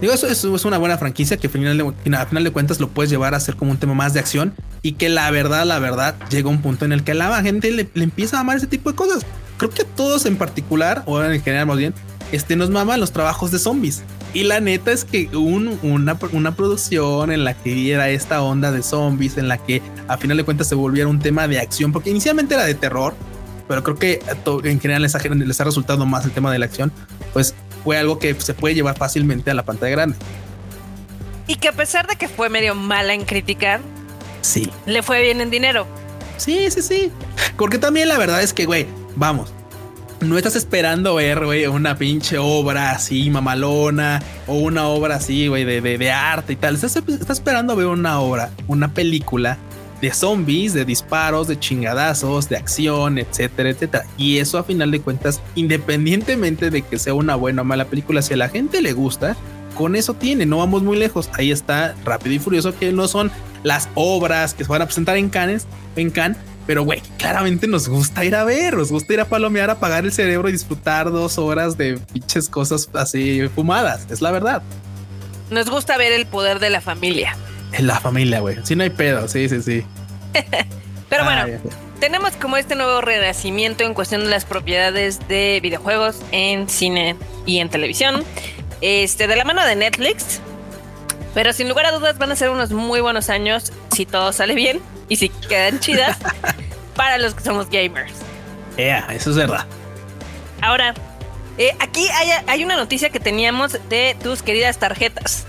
[0.02, 3.40] Digo, eso, es una buena franquicia que al final, de, cuentas lo puedes llevar a
[3.40, 6.60] ser como un tema más de acción y que la verdad, la verdad, llega un
[6.60, 9.24] punto en el que la gente le, empieza a amar ese tipo de cosas.
[9.58, 11.94] Creo que a todos en particular, o en general más bien,
[12.32, 14.02] este, nos maman los trabajos de zombies.
[14.34, 18.72] Y la neta es que un, una, una producción en la que diera esta onda
[18.72, 21.92] de zombies, en la que a final de cuentas se volviera un tema de acción,
[21.92, 23.14] porque inicialmente era de terror,
[23.68, 24.20] pero creo que
[24.64, 26.90] en general les ha resultado más el tema de la acción,
[27.32, 30.16] pues fue algo que se puede llevar fácilmente a la pantalla grande.
[31.46, 33.80] Y que a pesar de que fue medio mala en criticar,
[34.40, 34.70] sí.
[34.86, 35.86] le fue bien en dinero.
[36.36, 37.12] Sí, sí, sí.
[37.56, 39.52] Porque también la verdad es que, güey, vamos,
[40.20, 45.64] no estás esperando ver, güey, una pinche obra así mamalona o una obra así, güey,
[45.64, 46.76] de, de, arte y tal.
[46.76, 49.58] Estás, estás, esperando ver una obra, una película
[50.02, 54.04] de zombies, de disparos, de chingadazos, de acción, etcétera, etcétera.
[54.18, 58.20] Y eso a final de cuentas, independientemente de que sea una buena o mala película,
[58.20, 59.36] si a la gente le gusta,
[59.76, 61.30] con eso tiene, no vamos muy lejos.
[61.32, 63.30] Ahí está Rápido y Furioso, que no son
[63.62, 66.36] las obras que se van a presentar en Cannes, en Cannes,
[66.66, 70.12] pero, güey, claramente nos gusta ir a ver, nos gusta ir a palomear, apagar el
[70.12, 74.06] cerebro y disfrutar dos horas de pinches cosas así fumadas.
[74.10, 74.62] Es la verdad.
[75.50, 77.36] Nos gusta ver el poder de la familia.
[77.72, 78.58] En la familia, güey.
[78.64, 79.84] Si no hay pedo, sí, sí, sí.
[81.08, 81.46] Pero bueno,
[82.00, 87.58] tenemos como este nuevo renacimiento en cuestión de las propiedades de videojuegos en cine y
[87.58, 88.24] en televisión.
[88.80, 90.40] Este, de la mano de Netflix.
[91.34, 94.54] Pero sin lugar a dudas van a ser unos muy buenos años si todo sale
[94.54, 96.18] bien y si quedan chidas
[96.96, 98.12] para los que somos gamers.
[98.76, 99.66] Yeah, eso es verdad.
[100.60, 100.94] Ahora,
[101.58, 102.06] eh, aquí
[102.46, 105.46] hay, una noticia que teníamos de tus queridas tarjetas.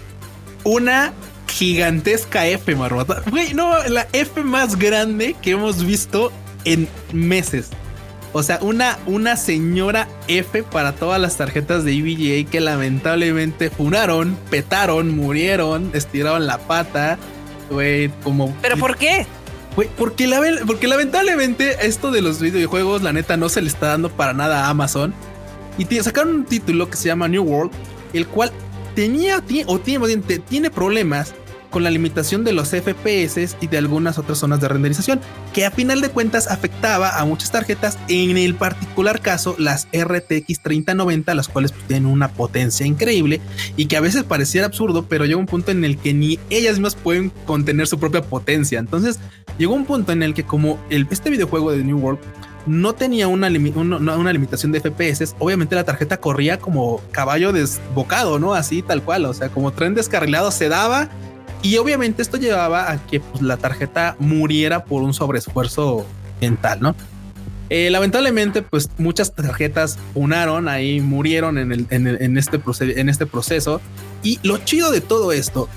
[0.64, 1.14] Una
[1.54, 3.22] gigantesca F, Marmota.
[3.30, 6.32] Güey, no, la F más grande que hemos visto
[6.66, 7.70] en meses.
[8.34, 14.36] O sea, una, una señora F para todas las tarjetas de EVGA que lamentablemente funaron,
[14.50, 17.20] petaron, murieron, estiraron la pata.
[17.70, 18.56] Güey, como.
[18.62, 19.28] ¿Pero por qué?
[19.98, 24.10] porque, la, porque lamentablemente esto de los videojuegos, la neta, no se le está dando
[24.10, 25.14] para nada a Amazon.
[25.78, 27.72] Y sacaron un título que se llama New World,
[28.14, 28.52] el cual
[28.96, 30.18] tenía o tiene,
[30.50, 31.34] tiene problemas
[31.74, 35.20] con la limitación de los FPS y de algunas otras zonas de renderización,
[35.54, 40.62] que a final de cuentas afectaba a muchas tarjetas, en el particular caso las RTX
[40.62, 43.42] 3090, las cuales pues, tienen una potencia increíble
[43.76, 46.74] y que a veces pareciera absurdo, pero llega un punto en el que ni ellas
[46.74, 48.78] mismas pueden contener su propia potencia.
[48.78, 49.20] Entonces
[49.58, 52.20] llegó un punto en el que como este videojuego de New World
[52.68, 58.54] no tenía una, una, limitación de FPS, obviamente la tarjeta corría como caballo desbocado, ¿no?
[58.54, 61.10] Así tal cual, o sea, como tren descarrilado se daba
[61.64, 66.06] y obviamente esto llevaba a que pues, la tarjeta muriera por un sobreesfuerzo
[66.42, 66.96] mental, ¿no?
[67.70, 73.82] Eh, lamentablemente, pues muchas tarjetas unaron ahí, murieron en, el, en, este en este proceso.
[74.22, 75.70] Y lo chido de todo esto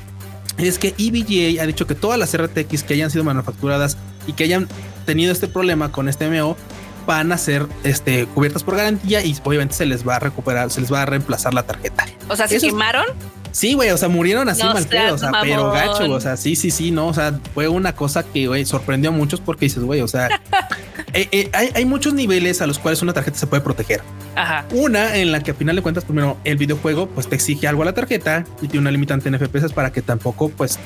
[0.59, 3.96] es que EVGA ha dicho que todas las RTX que hayan sido manufacturadas
[4.27, 4.68] y que hayan
[5.07, 6.57] tenido este problema con este MO
[7.07, 10.81] van a ser este, cubiertas por garantía y obviamente se les va a recuperar, se
[10.81, 12.05] les va a reemplazar la tarjeta.
[12.29, 13.07] O sea, ¿se quemaron?
[13.56, 16.56] Sí, güey, o sea, murieron así mal pedo, o sea, pero gacho, o sea, sí,
[16.56, 19.82] sí, sí, no, o sea, fue una cosa que, güey, sorprendió a muchos porque dices,
[19.82, 20.28] güey, o sea,
[21.14, 24.02] eh, eh, hay, muchos niveles a los cuales una tarjeta se puede proteger.
[24.34, 24.66] Ajá.
[24.72, 27.80] Una en la que a final de cuentas, primero, el videojuego, pues te exige algo
[27.80, 30.78] a la tarjeta y tiene una limitante en FPS para que tampoco, pues,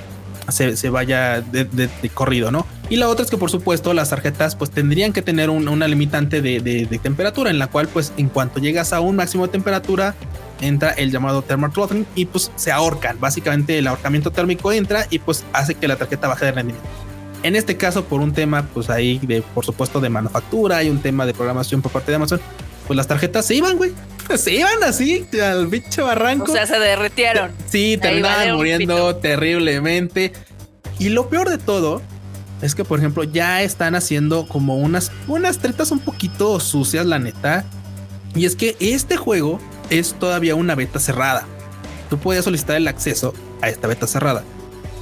[0.51, 2.67] se, vaya de, corrido, ¿no?
[2.89, 6.43] Y la otra es que por supuesto las tarjetas pues tendrían que tener una limitante
[6.43, 10.15] de, de, temperatura en la cual pues en cuanto llegas a un máximo de temperatura
[10.61, 13.19] entra el llamado thermal throttling y pues se ahorcan.
[13.21, 16.89] Básicamente el ahorcamiento térmico entra y pues hace que la tarjeta baje de rendimiento.
[17.43, 21.01] En este caso, por un tema, pues ahí de, por supuesto, de manufactura y un
[21.01, 22.41] tema de programación por parte de Amazon,
[22.87, 23.93] pues las tarjetas se iban, güey.
[24.37, 26.53] Se iban así al bicho barranco.
[26.53, 27.53] O sea, se derretieron.
[27.69, 30.33] Sí, terminaban muriendo terriblemente.
[30.99, 32.03] Y lo peor de todo
[32.63, 37.19] es que, por ejemplo, ya están haciendo como unas, unas tretas un poquito sucias, la
[37.19, 37.65] neta.
[38.35, 41.47] Y es que este juego es todavía una beta cerrada.
[42.09, 44.45] Tú puedes solicitar el acceso a esta beta cerrada.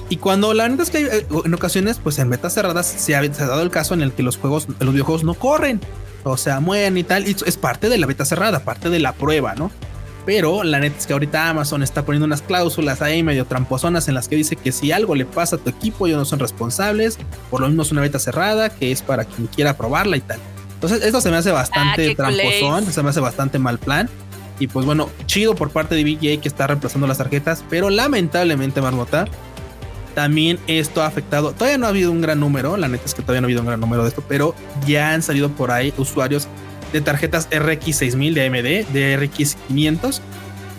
[0.09, 3.23] Y cuando la neta es que eh, en ocasiones, pues en betas cerradas se ha,
[3.29, 5.81] dado el caso en el que los juegos, los videojuegos no corren,
[6.31, 7.27] o sea, mueren y tal.
[7.29, 9.71] Y es parte de la beta cerrada, parte de la prueba, ¿no?
[10.27, 14.15] Pero la neta es que ahorita Amazon está poniendo unas cláusulas ahí medio tramposonas en
[14.15, 17.19] las que dice que si algo le pasa a tu equipo, ellos no son responsables.
[17.51, 20.39] Por lo mismo es una beta cerrada que es para quien quiera probarla y tal.
[20.75, 24.09] Entonces, esto se me hace bastante ah, tramposón, se me hace bastante mal plan.
[24.61, 28.81] Y pues bueno, chido por parte de BJ que está reemplazando las tarjetas, pero lamentablemente,
[28.81, 29.27] Marmota,
[30.19, 31.53] también esto ha afectado.
[31.53, 33.61] Todavía no ha habido un gran número, la neta es que todavía no ha habido
[33.61, 34.53] un gran número de esto, pero
[34.85, 36.49] ya han salido por ahí usuarios
[36.93, 40.21] de tarjetas RX 6000 de AMD, de RX 500,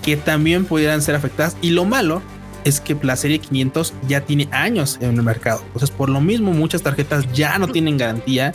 [0.04, 1.56] que también pudieran ser afectadas.
[1.62, 2.21] Y lo malo
[2.65, 5.62] es que la serie 500 ya tiene años en el mercado.
[5.67, 8.52] Entonces, por lo mismo, muchas tarjetas ya no tienen garantía.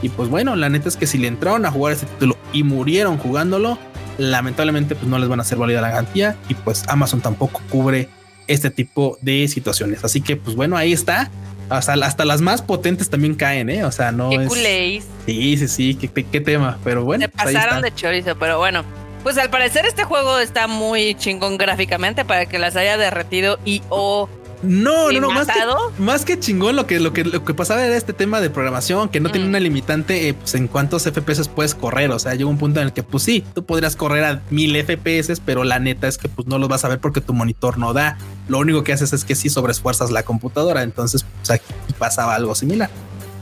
[0.00, 2.62] Y pues bueno, la neta es que si le entraron a jugar este título y
[2.62, 3.78] murieron jugándolo,
[4.16, 8.08] lamentablemente pues no les van a hacer válida la garantía y pues Amazon tampoco cubre
[8.52, 10.04] este tipo de situaciones.
[10.04, 11.30] Así que pues bueno, ahí está.
[11.68, 13.84] Hasta, hasta las más potentes también caen, ¿eh?
[13.84, 15.04] O sea, no qué es...
[15.24, 16.78] Sí, sí, sí, qué, tema.
[16.82, 17.22] Pero bueno.
[17.22, 18.84] Se pues, pasaron de chorizo, pero bueno.
[19.22, 23.82] Pues al parecer este juego está muy chingón gráficamente para que las haya derretido y
[23.88, 24.28] o
[24.62, 25.60] No, no, no, más que,
[25.98, 29.08] más que, chingón lo que, lo que lo que pasaba era este tema de programación
[29.08, 32.10] que no tiene una limitante eh, pues, en cuántos FPS puedes correr.
[32.10, 34.76] O sea, llegó un punto en el que, pues sí, tú podrías correr a mil
[34.76, 37.78] FPS, pero la neta es que pues no los vas a ver porque tu monitor
[37.78, 38.18] no da.
[38.48, 40.82] Lo único que haces es que sí sobreesfuerzas la computadora.
[40.82, 42.90] Entonces, pues aquí pasaba algo similar.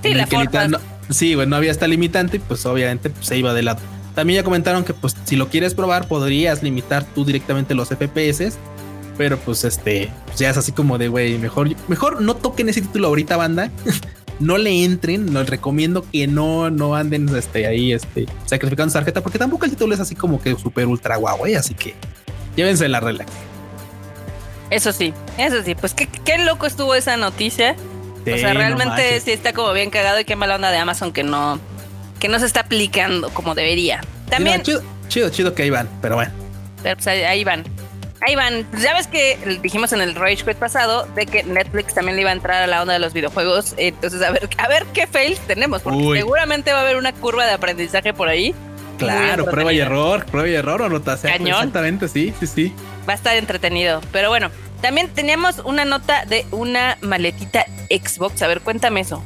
[0.03, 0.79] Sí, la no,
[1.11, 3.81] sí, bueno, no había esta limitante, pues obviamente pues, se iba de lado.
[4.15, 8.59] También ya comentaron que pues si lo quieres probar podrías limitar tú directamente los FPS
[9.19, 12.81] pero pues este, pues, ya es así como de, güey, mejor, mejor no toquen ese
[12.81, 13.71] título ahorita, banda.
[14.41, 19.21] no le entren, les recomiendo que no, no anden este, ahí este, sacrificando su tarjeta,
[19.21, 21.95] porque tampoco el título es así como que súper ultra guau, güey, así que
[22.57, 23.31] llévense la relax.
[24.71, 27.75] Eso sí, eso sí, pues qué, qué loco estuvo esa noticia.
[28.21, 31.25] o sea, realmente sí está como bien cagado y qué mala onda de Amazon que
[31.25, 31.59] no,
[32.21, 34.01] que no se está aplicando como debería.
[34.31, 34.63] También.
[34.63, 36.31] chido, chido, chido, que ahí van, pero bueno.
[36.83, 37.65] Pero pues ahí van.
[38.21, 38.67] Ahí van.
[38.71, 42.23] Pues ya ves que dijimos en el Rage Quit pasado de que Netflix también le
[42.23, 43.75] iba a entrar a la onda de los videojuegos.
[43.77, 47.47] Entonces, a ver, a ver qué fails tenemos, porque seguramente va a haber una curva
[47.47, 48.55] de aprendizaje por ahí.
[48.99, 51.33] Claro, prueba y error, prueba y error o notación.
[51.33, 52.75] Exactamente, sí, sí, sí.
[53.09, 54.01] Va a estar entretenido.
[54.11, 54.51] Pero bueno,
[54.81, 58.43] también teníamos una nota de una maletita Xbox.
[58.43, 59.23] A ver, cuéntame eso.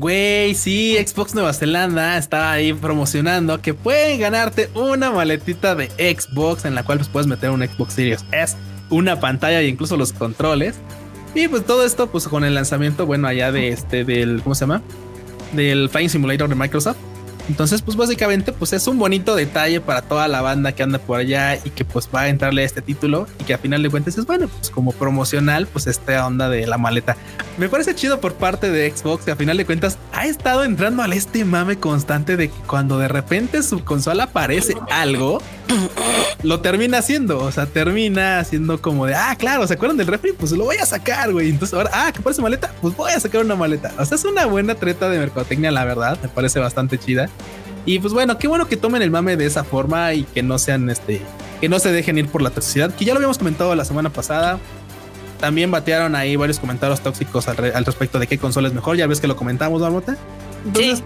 [0.00, 6.64] Güey, sí, Xbox Nueva Zelanda estaba ahí promocionando que pueden ganarte una maletita de Xbox
[6.64, 8.56] en la cual pues, puedes meter un Xbox Series S,
[8.88, 10.76] una pantalla e incluso los controles.
[11.34, 14.62] Y pues todo esto, pues con el lanzamiento, bueno, allá de este, del, ¿cómo se
[14.62, 14.80] llama?
[15.52, 16.96] Del Flying Simulator de Microsoft.
[17.50, 21.18] Entonces, pues básicamente, pues es un bonito detalle para toda la banda que anda por
[21.18, 23.90] allá y que pues va a entrarle a este título y que a final de
[23.90, 27.16] cuentas es bueno, pues como promocional, pues esta onda de la maleta.
[27.58, 31.02] Me parece chido por parte de Xbox que a final de cuentas ha estado entrando
[31.02, 35.42] al este mame constante de que cuando de repente su consola aparece algo,
[36.42, 40.32] lo termina haciendo, o sea, termina haciendo como de, ah, claro, ¿se acuerdan del refri?
[40.32, 41.50] Pues lo voy a sacar, güey.
[41.50, 43.92] Entonces ahora, ah, que parece maleta, pues voy a sacar una maleta.
[43.98, 47.28] O sea, es una buena treta de mercadotecnia, la verdad, me parece bastante chida.
[47.86, 50.58] Y pues bueno, qué bueno que tomen el mame de esa forma y que no
[50.58, 51.22] sean este,
[51.60, 54.10] que no se dejen ir por la toxicidad, que ya lo habíamos comentado la semana
[54.10, 54.58] pasada.
[55.40, 58.98] También batearon ahí varios comentarios tóxicos al, respecto de qué consola es mejor.
[58.98, 60.18] Ya ves que lo comentamos, Marmota.
[60.66, 61.02] Entonces,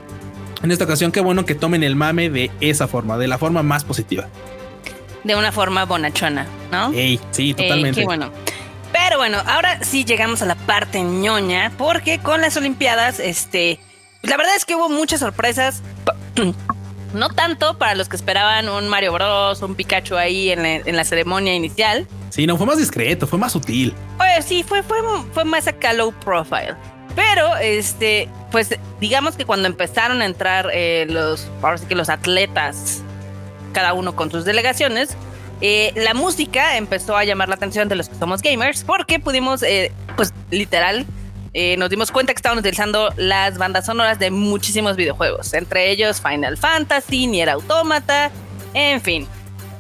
[0.65, 3.63] en esta ocasión, qué bueno que tomen el mame de esa forma, de la forma
[3.63, 4.27] más positiva.
[5.25, 6.93] De una forma bonachona, ¿no?
[7.31, 8.01] sí, totalmente.
[8.01, 8.31] qué bueno.
[8.93, 13.81] Pero bueno, ahora sí llegamos a la parte ñoña, porque con las Olimpiadas, este,
[14.23, 15.83] la verdad es que hubo muchas sorpresas.
[17.15, 21.55] No tanto para los que esperaban un Mario Bros, un Pikachu ahí en la, ceremonia
[21.55, 22.09] inicial.
[22.31, 23.95] Sí, no, fue más discreto, fue más sutil.
[24.19, 24.99] Oye, sí, fue, fue,
[25.33, 26.75] fue más acá low profile.
[27.15, 32.09] Pero, este, pues digamos que cuando empezaron a entrar eh, los, ahora sí que los
[32.09, 33.04] atletas,
[33.75, 35.15] cada uno con sus delegaciones,
[35.61, 39.63] eh, la música empezó a llamar la atención de los que somos gamers porque pudimos,
[39.63, 41.05] eh, pues literal,
[41.53, 46.21] eh, nos dimos cuenta que estaban utilizando las bandas sonoras de muchísimos videojuegos, entre ellos
[46.21, 48.31] Final Fantasy, Nier Automata,
[48.73, 49.29] en fin.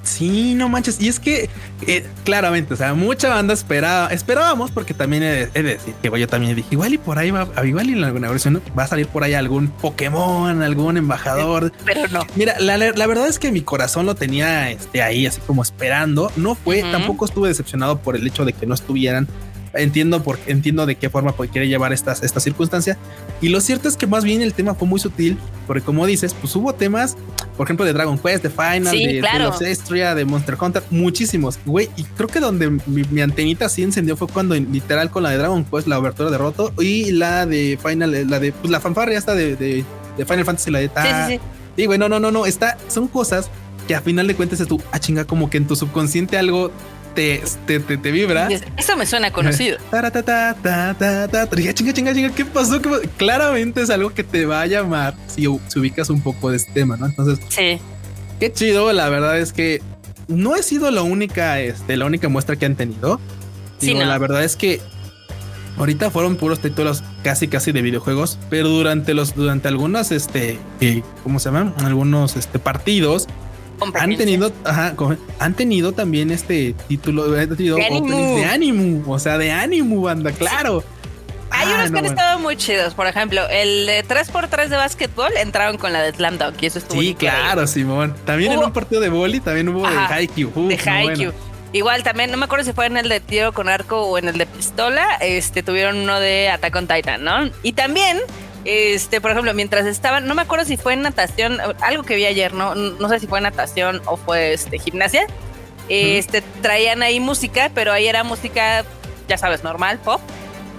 [0.05, 1.01] Sí, no manches.
[1.01, 1.49] Y es que
[1.87, 6.29] eh, claramente, o sea, mucha banda esperaba, esperábamos, porque también he de, decir que yo
[6.29, 9.07] también dije, igual y por ahí va, igual y en alguna versión va a salir
[9.09, 11.73] por ahí algún Pokémon, algún embajador.
[11.85, 12.27] Pero no.
[12.37, 16.31] Mira, la, verdad es que mi corazón lo tenía este, ahí, así como esperando.
[16.37, 19.27] No fue, tampoco estuve decepcionado por el hecho de que no estuvieran
[19.75, 22.99] entiendo por, entiendo de qué forma quiere llevar estas, esta circunstancia.
[23.41, 26.35] Y lo cierto es que más bien el tema fue muy sutil, porque como dices,
[26.35, 27.17] pues hubo temas,
[27.57, 29.51] por ejemplo, de Dragon Quest, de Final, de claro.
[29.51, 31.91] of de Monster Hunter, muchísimos, güey.
[31.97, 35.65] Y creo que donde mi, antenita sí encendió fue cuando literal con la de Dragon
[35.65, 39.35] Quest, la obertura de Roto, y la de Final, la de pues, la fanfarria hasta
[39.35, 39.85] de, de,
[40.25, 41.27] Final Fantasy, la de Ta.
[41.27, 41.41] Sí, sí,
[41.77, 41.87] sí.
[41.87, 43.51] güey, no, no, no, no, está, son cosas
[43.87, 46.71] que a final de cuentas es tú, ah, chinga, como que en tu subconsciente algo
[47.15, 48.49] te, te, te, vibra.
[48.77, 49.79] Eso me suena conocido.
[51.75, 52.81] chinga, chinga, chinga, ¿qué pasó?
[53.17, 56.73] Claramente es algo que te va a llamar si, si ubicas un poco de este
[56.73, 57.07] tema, ¿no?
[57.07, 57.81] Entonces, sí.
[58.41, 59.81] Qué chido, la verdad es que
[60.29, 63.21] no he sido la única, este, la única muestra que han tenido.
[63.79, 64.81] Sí, La verdad es que
[65.77, 71.03] ahorita fueron puros títulos casi casi de videojuegos, pero durante los, durante algunas, este, eh,
[71.23, 71.75] ¿cómo se llaman?
[71.85, 73.27] Algunos, este, partidos
[73.95, 74.53] han tenido,
[75.39, 80.85] han tenido también este título de, de Animu, o sea, de Animu, banda, claro.
[81.51, 82.95] Hay unos ah, que han estado muy chidos.
[82.95, 86.79] Por ejemplo, el de 3x3 de básquetbol entraron con la de Slam Dunk y eso
[86.79, 88.15] estuvo Sí, claro, Simón.
[88.25, 90.69] También en un partido de boli también hubo de Haikyuu.
[90.69, 91.33] de Haikyuu.
[91.73, 94.29] Igual también, no me acuerdo si fue en el de tiro con arco o en
[94.29, 97.51] el de pistola, este tuvieron uno de Attack on Titan, ¿no?
[97.65, 98.19] Y también
[98.65, 102.27] este, por ejemplo, mientras estaban, no me acuerdo si fue en natación, algo que vi
[102.27, 105.27] ayer, no, no sé si fue natación o fue este gimnasia.
[105.89, 108.85] Este, traían ahí música, pero ahí era música,
[109.29, 110.21] ya sabes, normal, pop.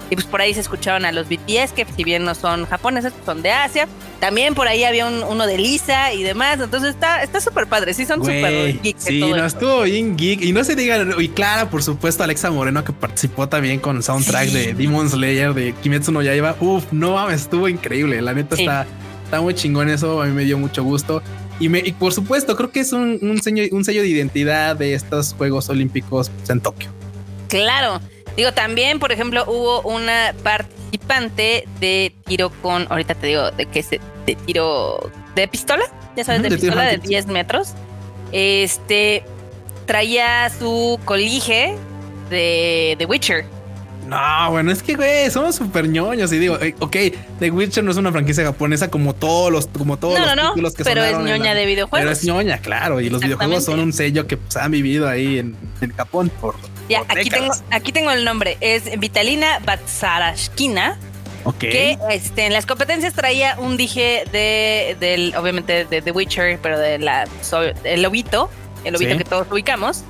[0.08, 3.12] Y pues por ahí se escuchaban a los BTS, que si bien no son japoneses,
[3.24, 3.88] son de Asia.
[4.20, 6.60] También por ahí había uno de Lisa y demás.
[6.60, 7.92] Entonces está está súper padre.
[7.92, 9.04] Sí, son súper geeks.
[9.04, 10.42] Sí, no, estuvo bien geek.
[10.42, 14.50] Y no se digan, y Clara, por supuesto, Alexa Moreno, que participó también con soundtrack
[14.50, 16.56] de Demon Slayer, de Kimetsu no Yaiba.
[16.60, 18.22] Uf, no mames, estuvo increíble.
[18.22, 18.86] La neta está,
[19.24, 20.22] está muy chingón eso.
[20.22, 21.20] A mí me dio mucho gusto.
[21.58, 24.76] Y, me, y por supuesto, creo que es un, un, sello, un sello de identidad
[24.76, 26.90] de estos Juegos Olímpicos en Tokio.
[27.48, 28.00] Claro.
[28.36, 33.82] Digo, también, por ejemplo, hubo una participante de tiro con, ahorita te digo, de que
[33.82, 35.84] se, de tiro de pistola,
[36.16, 37.72] ya sabes, de, pistola de 10 metros.
[38.32, 39.24] Este
[39.86, 41.76] traía su colige
[42.28, 43.44] de The Witcher.
[44.06, 46.96] No, bueno, es que, güey, somos súper ñoños y digo, eh, ok,
[47.40, 50.84] The Witcher no es una franquicia japonesa como todos los, como todos los títulos que
[50.84, 52.04] pero es ñoña de videojuegos.
[52.04, 55.38] Pero es ñoña, claro, y los videojuegos son un sello que pues, han vivido ahí
[55.38, 56.54] en, en Japón por
[56.88, 58.56] ya, aquí tengo, aquí tengo el nombre.
[58.60, 60.98] Es Vitalina Batsarashkina.
[61.44, 61.58] Ok.
[61.58, 66.78] Que este, en las competencias traía un dije de, del, obviamente, de The Witcher, pero
[66.78, 67.26] de la,
[67.84, 68.50] el lobito,
[68.84, 70.04] el lobito que todos ubicamos.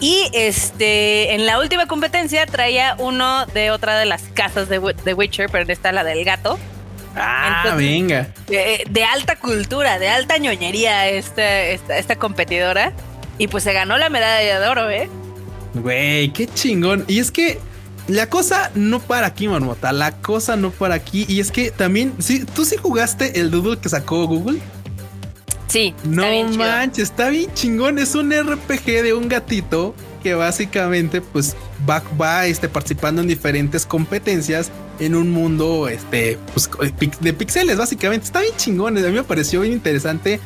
[0.00, 5.14] Y este, en la última competencia traía uno de otra de las casas de The
[5.14, 6.58] Witcher, pero esta la del gato.
[7.16, 8.28] Ah, venga.
[8.46, 12.92] De, alta cultura, de alta ñoñería esta, esta, esta competidora.
[13.38, 15.08] Y pues se ganó la medalla de oro, ¿eh?
[15.80, 17.04] Güey, qué chingón.
[17.08, 17.58] Y es que
[18.08, 19.92] la cosa no para aquí, Marmota.
[19.92, 21.26] La cosa no para aquí.
[21.28, 24.60] Y es que también, sí, tú sí jugaste el doodle que sacó Google.
[25.68, 25.94] Sí.
[26.04, 26.22] No
[26.56, 27.98] manches, está bien chingón.
[27.98, 31.54] Es un RPG de un gatito que básicamente pues
[31.88, 36.70] va, va este, participando en diferentes competencias en un mundo este, pues,
[37.20, 38.24] de pixeles, básicamente.
[38.24, 38.96] Está bien chingón.
[38.96, 40.40] A mí me pareció bien interesante.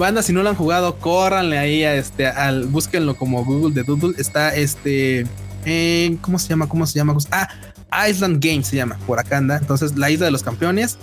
[0.00, 3.84] Banda, si no lo han jugado, córranle ahí a este, al, búsquenlo como Google de
[3.84, 4.14] Doodle.
[4.18, 5.26] Está este,
[5.66, 6.68] eh, ¿cómo se llama?
[6.68, 7.14] ¿Cómo se llama?
[7.30, 9.58] Ah, Island Games se llama, por acá anda.
[9.58, 10.98] Entonces, la isla de los campeones.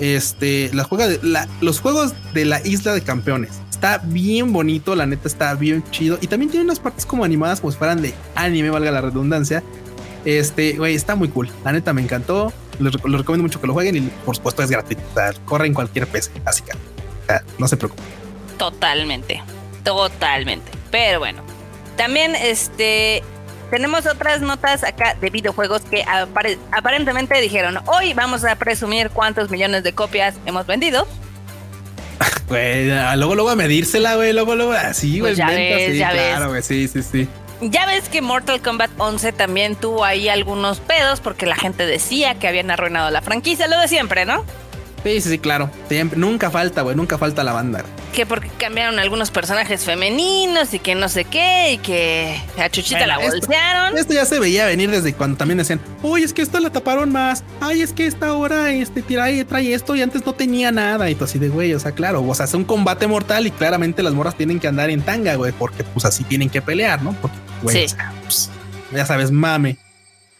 [0.00, 3.50] Este, la juega de, la, los juegos de la isla de campeones.
[3.68, 6.18] Está bien bonito, la neta está bien chido.
[6.22, 9.62] Y también tiene unas partes como animadas, como si fueran de anime, valga la redundancia.
[10.24, 11.50] Este, güey, está muy cool.
[11.64, 12.50] La neta me encantó.
[12.78, 15.02] Les, recomiendo mucho que lo jueguen y por supuesto es gratuito.
[15.10, 16.72] O sea, corre en cualquier PC, así que
[17.58, 18.27] no se preocupen.
[18.58, 19.42] Totalmente,
[19.84, 20.70] totalmente.
[20.90, 21.42] Pero bueno,
[21.96, 23.22] también este
[23.70, 26.04] tenemos otras notas acá de videojuegos que
[26.72, 31.06] aparentemente dijeron, hoy vamos a presumir cuántos millones de copias hemos vendido.
[32.48, 36.10] Güey, luego luego a medírsela, güey, luego luego así, pues güey, ya ves, sí, ya
[36.10, 37.28] claro, güey, sí, sí, sí.
[37.60, 42.36] Ya ves que Mortal Kombat 11 también tuvo ahí algunos pedos porque la gente decía
[42.36, 44.44] que habían arruinado la franquicia, lo de siempre, ¿no?
[45.04, 45.70] Sí, sí, sí, claro.
[45.88, 47.84] Siempre, nunca falta, güey, nunca falta la banda.
[48.14, 53.06] Que porque cambiaron algunos personajes femeninos y que no sé qué, y que a Chuchita
[53.06, 53.96] la bolsearon.
[53.96, 57.12] Esto, ya se veía venir desde cuando también decían, uy, es que esto la taparon
[57.12, 57.44] más.
[57.60, 61.08] Ay, es que esta hora este, trae, trae esto y antes no tenía nada.
[61.10, 63.50] Y todo así de, güey, o sea, claro, o sea, es un combate mortal y
[63.50, 67.02] claramente las morras tienen que andar en tanga, güey, porque pues así tienen que pelear,
[67.02, 67.12] ¿no?
[67.20, 67.86] Porque, güey,
[68.24, 68.50] pues,
[68.92, 69.76] ya sabes, mame.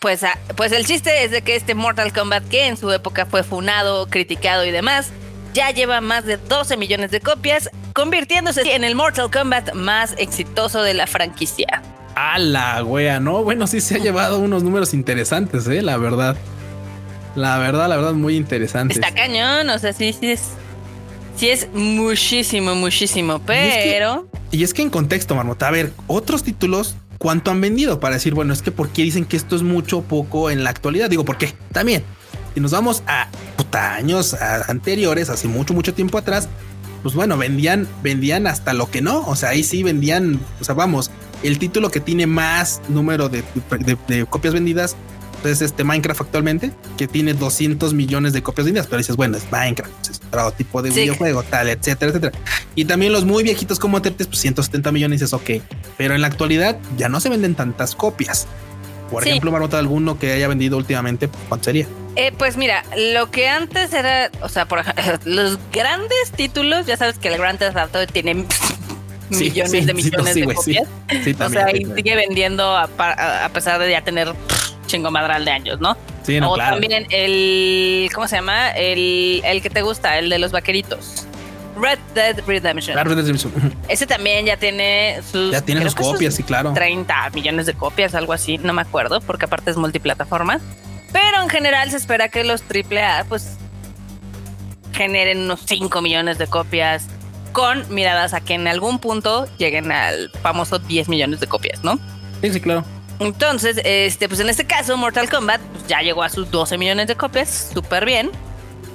[0.00, 0.24] Pues,
[0.56, 4.06] pues el chiste es de que este Mortal Kombat, que en su época fue funado,
[4.06, 5.10] criticado y demás,
[5.54, 10.82] ya lleva más de 12 millones de copias, convirtiéndose en el Mortal Kombat más exitoso
[10.82, 11.82] de la franquicia.
[12.14, 13.42] A la wea, ¿no?
[13.42, 15.82] Bueno, sí se ha llevado unos números interesantes, ¿eh?
[15.82, 16.36] La verdad.
[17.34, 18.94] La verdad, la verdad, muy interesante.
[18.94, 20.42] Está cañón, o sea, sí, sí es.
[21.36, 24.28] Sí es muchísimo, muchísimo, pero.
[24.50, 28.34] Y es que, en contexto, Marmota, a ver, otros títulos cuánto han vendido para decir,
[28.34, 31.10] bueno, es que por qué dicen que esto es mucho poco en la actualidad.
[31.10, 31.54] Digo, ¿por qué?
[31.72, 32.04] También,
[32.54, 33.28] si nos vamos a
[33.96, 36.48] años anteriores, hace mucho, mucho tiempo atrás,
[37.02, 39.26] pues bueno, vendían, vendían hasta lo que no.
[39.26, 41.10] O sea, ahí sí vendían, o sea, vamos,
[41.42, 43.44] el título que tiene más número de
[44.30, 44.96] copias vendidas
[45.44, 49.50] es este Minecraft actualmente, que tiene 200 millones de copias vendidas, pero dices, bueno, es
[49.50, 52.38] Minecraft, es otro tipo de videojuego, tal, etcétera, etcétera.
[52.74, 55.50] Y también los muy viejitos como Tetris, pues 170 millones, es ok.
[55.96, 58.46] Pero en la actualidad ya no se venden tantas copias.
[59.10, 61.86] Por ejemplo, Marmota, alguno que haya vendido últimamente, ¿cuánto sería?
[62.16, 66.96] Eh, pues mira, lo que antes era, o sea, por ejemplo, los grandes títulos, ya
[66.96, 68.34] sabes que el Grand Theft Auto tiene
[69.30, 70.88] millones de millones de copias.
[71.40, 72.88] o sea, y sigue vendiendo a,
[73.44, 74.34] a, pesar de ya tener
[74.88, 75.96] chingo madral de años, ¿no?
[76.24, 78.70] Sí, no, o también el, ¿cómo se llama?
[78.70, 81.26] El, el que te gusta, el de los vaqueritos.
[81.80, 82.96] Red Dead Redemption.
[82.96, 83.52] Red Dead Redemption.
[83.88, 85.52] Ese también ya tiene sus.
[85.52, 86.72] Ya tiene sus copias, sí, claro.
[86.72, 90.60] 30 millones de copias, algo así, no me acuerdo, porque aparte es multiplataforma.
[91.12, 93.56] Pero en general se espera que los AAA, pues,
[94.92, 97.06] generen unos 5 millones de copias,
[97.52, 101.98] con miradas a que en algún punto lleguen al famoso 10 millones de copias, ¿no?
[102.42, 102.84] Sí, sí, claro.
[103.20, 107.06] Entonces, este, pues en este caso, Mortal Kombat pues, ya llegó a sus 12 millones
[107.08, 108.30] de copias, súper bien.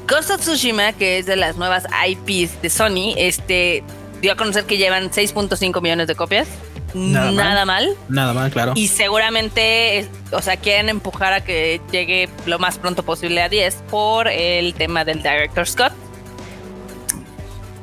[0.07, 3.83] Ghost of Tsushima, que es de las nuevas IPs de Sony, este,
[4.21, 6.47] dio a conocer que llevan 6.5 millones de copias.
[6.93, 7.95] Nada, mal.
[8.07, 8.73] Nada mal, claro.
[8.75, 13.83] Y seguramente, o sea, quieren empujar a que llegue lo más pronto posible a 10
[13.89, 15.93] por el tema del Director Scott.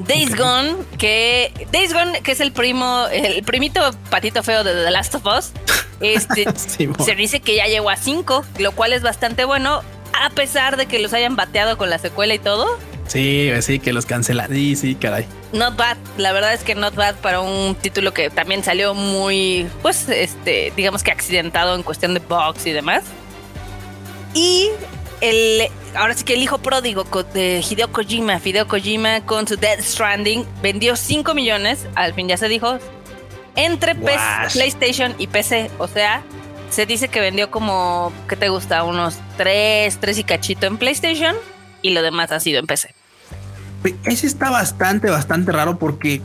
[0.06, 3.80] Days Gone, que Days Gone, que es el primo, el primito
[4.10, 5.52] patito feo de The Last of Us,
[6.00, 9.82] este, se dice que ya llegó a 5, lo cual es bastante bueno,
[10.12, 12.78] a pesar de que los hayan bateado con la secuela y todo.
[13.06, 14.50] Sí, sí, que los cancelan.
[14.50, 15.26] Sí, sí, caray.
[15.52, 15.96] Not bad.
[16.16, 20.72] La verdad es que not bad para un título que también salió muy, pues, este,
[20.76, 23.02] digamos que accidentado en cuestión de box y demás.
[24.32, 24.68] Y
[25.20, 27.04] el, ahora sí que el hijo pródigo
[27.34, 32.36] de Hideo Kojima, Hideo Kojima con su Dead Stranding, vendió 5 millones, al fin ya
[32.36, 32.78] se dijo,
[33.56, 35.70] entre PlayStation y PC.
[35.78, 36.22] O sea,
[36.70, 38.84] se dice que vendió como, ¿qué te gusta?
[38.84, 41.36] Unos 3, 3 y cachito en PlayStation
[41.82, 42.94] y lo demás ha sido en PC.
[44.04, 46.20] Ese está bastante, bastante raro porque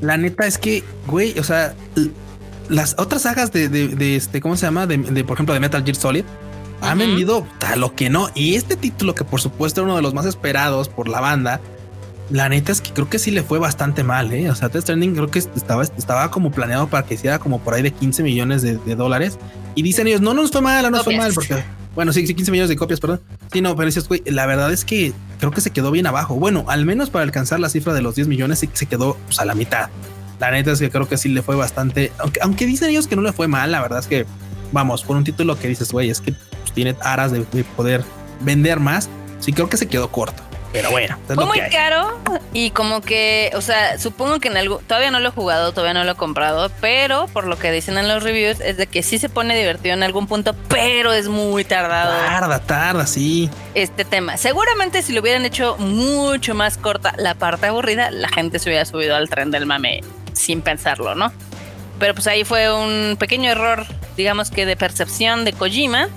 [0.00, 1.74] la neta es que, güey, o sea,
[2.68, 4.86] las otras sagas de, de, este, ¿cómo se llama?
[4.86, 6.24] De, por ejemplo, de Metal Gear Solid,
[6.82, 8.30] han vendido a lo que no.
[8.34, 11.60] Y este título, que por supuesto era uno de los más esperados por la banda,
[12.30, 14.50] la neta es que creo que sí le fue bastante mal, ¿eh?
[14.50, 17.74] O sea, Death Stranding creo que estaba, estaba como planeado para que hiciera como por
[17.74, 19.38] ahí de 15 millones de, dólares.
[19.74, 21.62] Y dicen ellos, no, no nos fue mal, no nos fue mal, porque
[21.94, 23.20] bueno, sí, sí, 15 millones de copias, perdón.
[23.52, 26.36] Sí, no, pero dices, güey, la verdad es que creo que se quedó bien abajo.
[26.36, 29.16] Bueno, al menos para alcanzar la cifra de los 10 millones, sí que se quedó
[29.26, 29.90] pues, a la mitad.
[30.40, 32.10] La neta es que creo que sí le fue bastante.
[32.18, 34.24] Aunque, aunque dicen ellos que no le fue mal, la verdad es que,
[34.72, 36.34] vamos, por un título que dices, güey, es que
[36.72, 38.04] pues, tiene aras de poder
[38.40, 39.08] vender más.
[39.40, 40.42] Sí, creo que se quedó corto.
[40.72, 42.18] Pero bueno, fue muy caro
[42.54, 45.92] y como que, o sea, supongo que en algo, todavía no lo he jugado, todavía
[45.92, 49.02] no lo he comprado, pero por lo que dicen en los reviews es de que
[49.02, 52.14] sí se pone divertido en algún punto, pero es muy tardado.
[52.16, 53.50] Tarda, tarda, sí.
[53.74, 54.38] Este tema.
[54.38, 58.86] Seguramente si lo hubieran hecho mucho más corta la parte aburrida, la gente se hubiera
[58.86, 60.00] subido al tren del mame
[60.32, 61.32] sin pensarlo, ¿no?
[61.98, 63.84] Pero pues ahí fue un pequeño error,
[64.16, 66.08] digamos que de percepción de Kojima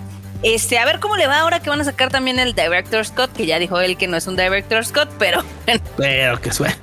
[0.54, 3.34] este, a ver cómo le va ahora que van a sacar también el Director Scott,
[3.34, 5.44] que ya dijo él que no es un Director Scott, pero.
[5.98, 6.76] Pero que suene.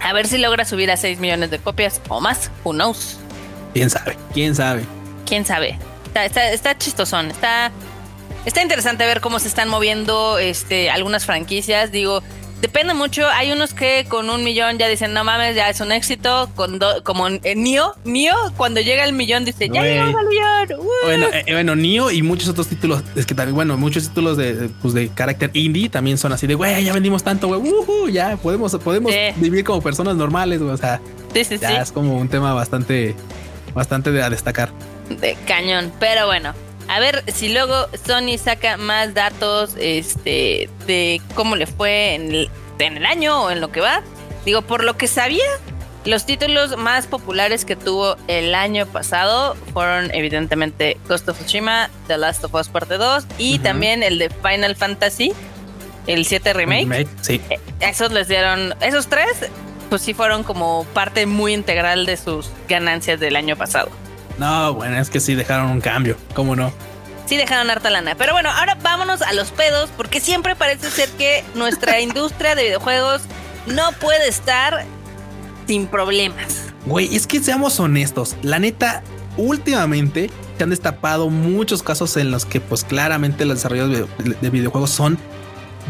[0.00, 2.50] A ver si logra subir a 6 millones de copias o más.
[2.64, 3.18] Who knows?
[3.74, 4.84] Quién sabe, quién sabe.
[5.26, 5.78] Quién sabe.
[6.06, 7.30] Está, está, está chistosón.
[7.30, 7.70] Está,
[8.46, 11.92] está interesante ver cómo se están moviendo este, algunas franquicias.
[11.92, 12.22] Digo,
[12.60, 13.26] Depende mucho.
[13.28, 16.50] Hay unos que con un millón ya dicen, no mames, ya es un éxito.
[16.54, 20.86] Con como en Nio, Nio, cuando llega el millón dice, ya llegamos al millón.
[21.04, 24.70] Bueno, eh, bueno, Nio y muchos otros títulos, es que también, bueno, muchos títulos de,
[24.82, 28.74] pues, de carácter indie también son así de, güey, ya vendimos tanto, güey, ya podemos,
[28.76, 30.72] podemos vivir como personas normales, güey.
[30.72, 31.00] O sea,
[31.60, 33.14] ya es como un tema bastante,
[33.74, 34.70] bastante de a destacar.
[35.08, 36.54] De cañón, pero bueno,
[36.90, 42.34] a ver si luego Sony saca más datos este, de cómo le fue en
[42.96, 44.02] el, año o en lo que va.
[44.44, 45.46] Digo, por lo que sabía,
[46.04, 52.18] los títulos más populares que tuvo el año pasado fueron evidentemente Ghost of Tsushima, The
[52.18, 55.32] Last of Us Parte 2 y también el de Final Fantasy,
[56.08, 57.06] el 7 remake.
[57.20, 57.40] sí.
[57.50, 59.48] Eh, esos les dieron, esos tres,
[59.90, 63.90] pues sí fueron como parte muy integral de sus ganancias del año pasado.
[64.40, 66.72] No, bueno, es que sí dejaron un cambio, ¿cómo no?
[67.26, 68.14] Sí dejaron harta lana.
[68.14, 72.64] Pero bueno, ahora vámonos a los pedos, porque siempre parece ser que nuestra industria de
[72.64, 73.20] videojuegos
[73.66, 74.86] no puede estar
[75.66, 76.62] sin problemas.
[76.86, 79.02] Güey, es que seamos honestos, la neta,
[79.36, 84.08] últimamente se han destapado muchos casos en los que pues claramente los desarrollos
[84.40, 85.18] de videojuegos son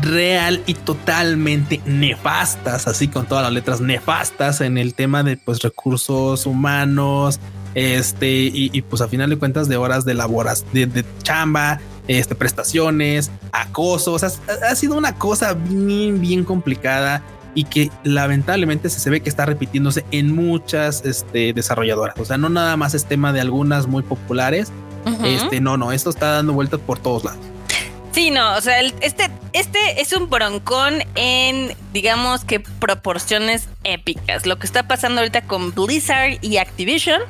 [0.02, 5.60] real y totalmente nefastas, así con todas las letras nefastas en el tema de pues
[5.60, 7.38] recursos humanos,
[7.74, 13.30] este, y, pues a final de cuentas de horas de laboras, de, chamba, este, prestaciones,
[13.52, 14.30] acoso, o sea,
[14.68, 17.22] ha, sido una cosa bien, bien complicada
[17.54, 22.18] y que lamentablemente se, ve que está repitiéndose en muchas este, desarrolladoras.
[22.18, 24.72] O sea, no nada más es tema de algunas muy populares.
[25.24, 27.40] Este, no, no, esto está dando vueltas por todos lados.
[28.12, 34.46] Sí, no, o sea, este, este es un broncón en, digamos que proporciones épicas.
[34.46, 37.22] Lo que está pasando ahorita con Blizzard y Activision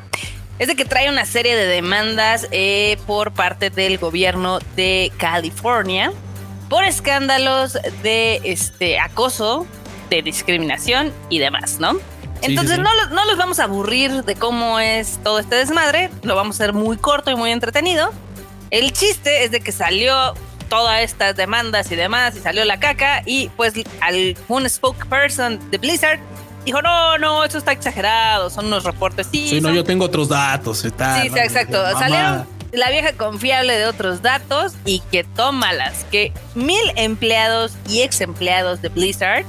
[0.59, 6.13] es de que trae una serie de demandas eh, por parte del gobierno de California
[6.69, 9.67] por escándalos de este acoso,
[10.09, 11.99] de discriminación y demás, ¿no?
[12.43, 16.59] Entonces No, no los vamos a aburrir de cómo es todo este desmadre, lo vamos
[16.59, 18.11] a hacer muy corto y muy entretenido.
[18.71, 20.35] El chiste es de que salió
[20.71, 25.77] todas estas demandas y demás y salió la caca y pues al, un spokesperson de
[25.77, 26.19] Blizzard
[26.65, 29.29] dijo, no, no, eso está exagerado, son unos reportes.
[29.31, 31.23] Sí, sí no, yo tengo otros datos y tal.
[31.23, 31.83] Sí, sí exacto.
[31.99, 38.21] Salieron la vieja confiable de otros datos y que tómalas, que mil empleados y ex
[38.21, 39.45] empleados de Blizzard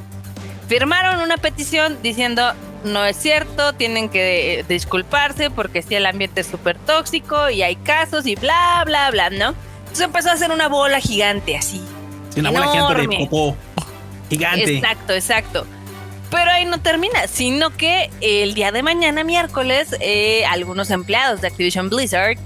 [0.68, 2.54] firmaron una petición diciendo
[2.84, 7.76] no es cierto, tienen que disculparse porque si el ambiente es súper tóxico y hay
[7.76, 9.54] casos y bla, bla, bla, ¿no?
[9.92, 11.82] Entonces empezó a hacer una bola gigante así.
[12.30, 13.58] Sí, una bola gigante de popó.
[14.30, 14.78] Gigante.
[14.78, 15.68] Exacto, exacto.
[16.30, 21.48] Pero ahí no termina, sino que el día de mañana, miércoles, eh, algunos empleados de
[21.48, 22.38] Activision Blizzard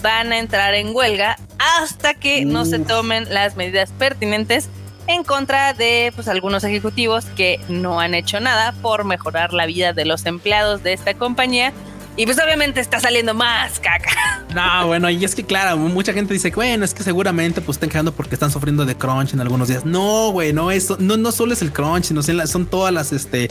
[0.00, 4.70] van a entrar en huelga hasta que no se tomen las medidas pertinentes
[5.06, 9.92] en contra de pues, algunos ejecutivos que no han hecho nada por mejorar la vida
[9.92, 11.74] de los empleados de esta compañía
[12.16, 14.44] y pues obviamente está saliendo más caca.
[14.54, 17.90] No, bueno, y es que claro, mucha gente dice, bueno, es que seguramente pues están
[17.90, 19.84] quedando porque están sufriendo de crunch en algunos días.
[19.84, 23.50] No, güey, no, eso, no, no solo es el crunch, sino son todas las, este,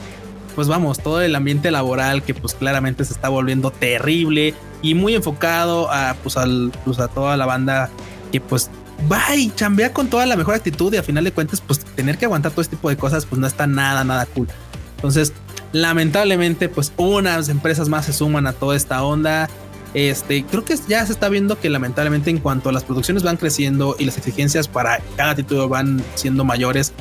[0.55, 5.15] pues vamos, todo el ambiente laboral que pues claramente se está volviendo terrible y muy
[5.15, 7.89] enfocado a, pues, al, pues a toda la banda
[8.31, 8.69] que pues
[9.11, 12.17] va y chambea con toda la mejor actitud y a final de cuentas pues tener
[12.17, 14.47] que aguantar todo este tipo de cosas pues no está nada, nada cool.
[14.95, 15.33] Entonces,
[15.73, 19.49] lamentablemente, pues unas empresas más se suman a toda esta onda.
[19.93, 23.37] Este, creo que ya se está viendo que lamentablemente en cuanto a las producciones van
[23.37, 26.93] creciendo y las exigencias para cada título van siendo mayores,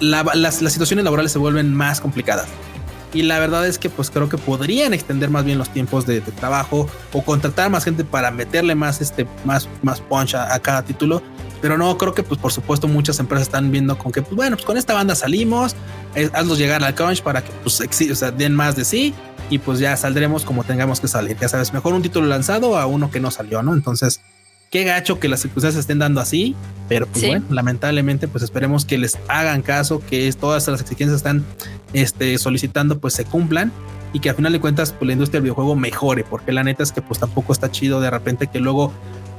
[0.00, 2.46] las, situaciones laborales se vuelven más complicadas.
[3.12, 6.22] Y la verdad es que pues creo que podrían extender más bien los tiempos de,
[6.22, 11.22] trabajo o contratar más gente para meterle más, este, más, más punch a cada título
[11.62, 14.56] pero no, creo que pues por supuesto muchas empresas están viendo con que, pues bueno,
[14.56, 15.76] pues con esta banda salimos,
[16.16, 19.14] eh, hazlos llegar al crunch para que pues o sea, den más de sí
[19.48, 21.36] y pues ya saldremos como tengamos que salir.
[21.40, 23.74] Ya sabes, mejor un título lanzado a uno que no salió, ¿no?
[23.74, 24.20] Entonces,
[24.72, 26.56] qué gacho que las circunstancias estén dando así,
[26.88, 31.44] pero pues bueno, lamentablemente pues esperemos que les hagan caso, que todas las exigencias están
[31.92, 33.70] este, solicitando pues se cumplan
[34.12, 36.82] y que a final de cuentas pues la industria del videojuego mejore, porque la neta
[36.82, 38.92] es que pues tampoco está chido de repente que luego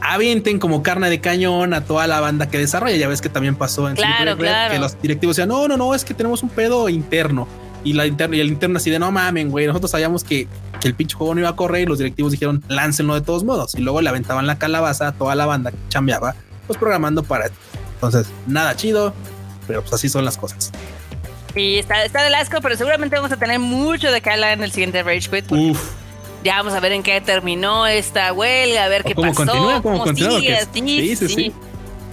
[0.03, 2.95] avienten como carne de cañón a toda la banda que desarrolla.
[2.95, 6.03] Ya ves que también pasó en claro, que los directivos decían, no, no, no, es
[6.05, 7.47] que tenemos un pedo interno.
[7.85, 9.67] Y, la interna, y el interno así de no mamen, güey.
[9.67, 10.47] Nosotros sabíamos que,
[10.83, 13.73] el pinche juego no iba a correr y los directivos dijeron, láncenlo de todos modos.
[13.75, 16.35] Y luego le aventaban la calabaza a toda la banda que chambeaba,
[16.67, 17.49] pues programando para
[17.95, 19.13] Entonces, nada chido,
[19.65, 20.73] pero pues así son las cosas.
[21.55, 24.63] Y está, está del asco, pero seguramente vamos a tener mucho de que hablar en
[24.63, 25.51] el siguiente Rage Quit.
[25.53, 26.02] Uf
[26.43, 29.51] ya vamos a ver en qué terminó esta huelga, a ver qué cómo pasó.
[29.51, 31.53] Continúa, cómo, sigue, sí, sí, sí,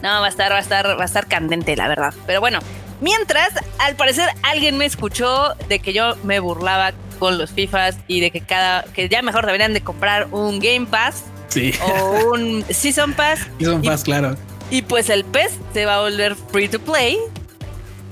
[0.02, 2.14] No, va a estar, va a estar, va a estar candente, la verdad.
[2.26, 2.60] Pero bueno,
[3.00, 8.20] mientras, al parecer alguien me escuchó de que yo me burlaba con los FIFAs y
[8.20, 11.24] de que cada, que ya mejor deberían de comprar un Game Pass.
[11.48, 11.74] Sí.
[11.82, 13.40] O un Season Pass.
[13.58, 14.36] Season Pass, claro.
[14.70, 17.18] Y pues el PES se va a volver free to play.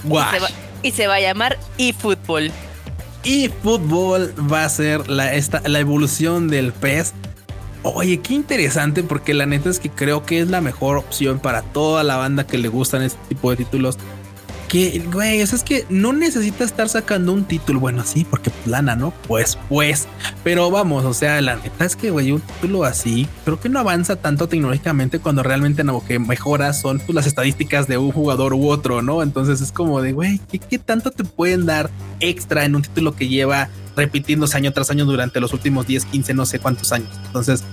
[0.03, 0.25] Wow.
[0.83, 2.53] Y, y se va a llamar eFootball
[3.25, 7.15] y fútbol va a ser la, esta, la evolución del PES.
[7.83, 11.63] Oye, qué interesante porque la neta es que creo que es la mejor opción para
[11.63, 13.99] toda la banda que le gustan este tipo de títulos
[14.69, 17.81] que, güey, eso es que no necesita estar sacando un título.
[17.81, 19.13] Bueno, sí, porque plana, ¿no?
[19.27, 20.07] Pues, pues.
[20.45, 23.79] Pero vamos, o sea, la neta es que, güey, un título así, creo que no
[23.81, 28.55] avanza tanto tecnológicamente cuando realmente lo que mejora son pues, las estadísticas de un jugador
[28.55, 29.23] u otro, ¿no?
[29.23, 31.91] Entonces es como de, güey, ¿qué, ¿qué tanto te pueden dar
[32.21, 36.35] extra en un título que lleva repitiéndose año tras año durante los últimos 10, 15,
[36.35, 37.11] no sé cuántos años?
[37.27, 37.65] Entonces,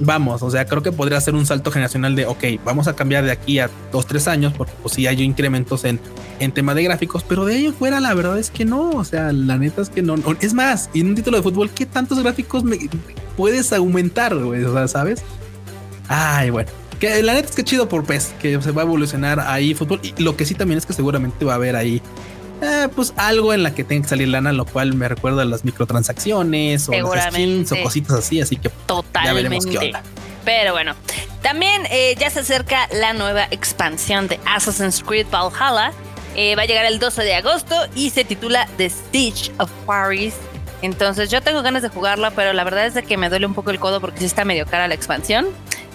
[0.00, 3.24] vamos, o sea, creo que podría ser un salto generacional de, ok, vamos a cambiar
[3.24, 6.00] de aquí a dos, tres años, porque pues sí hay incrementos en,
[6.40, 9.32] en tema de gráficos, pero de ahí fuera la verdad es que no, o sea,
[9.32, 10.16] la neta es que no.
[10.40, 12.78] Es más, en un título de fútbol, ¿qué tantos gráficos me
[13.36, 14.64] puedes aumentar, güey?
[14.64, 15.22] O sea, ¿sabes?
[16.08, 16.70] Ay, bueno.
[17.00, 20.00] Que la neta es que chido por PES, que se va a evolucionar ahí fútbol.
[20.02, 22.00] Y lo que sí también es que seguramente va a haber ahí
[22.62, 25.44] eh, pues algo en la que tenga que salir lana, lo cual me recuerda a
[25.44, 29.28] las microtransacciones o las skins o cositas así, así que Totalmente.
[29.28, 30.02] ya veremos qué onda.
[30.44, 30.94] Pero bueno,
[31.42, 35.92] también eh, ya se acerca la nueva expansión de Assassin's Creed Valhalla.
[36.36, 40.34] Eh, va a llegar el 12 de agosto y se titula The Stitch of Paris.
[40.82, 43.54] Entonces yo tengo ganas de jugarla, pero la verdad es de que me duele un
[43.54, 45.46] poco el codo porque sí está medio cara la expansión.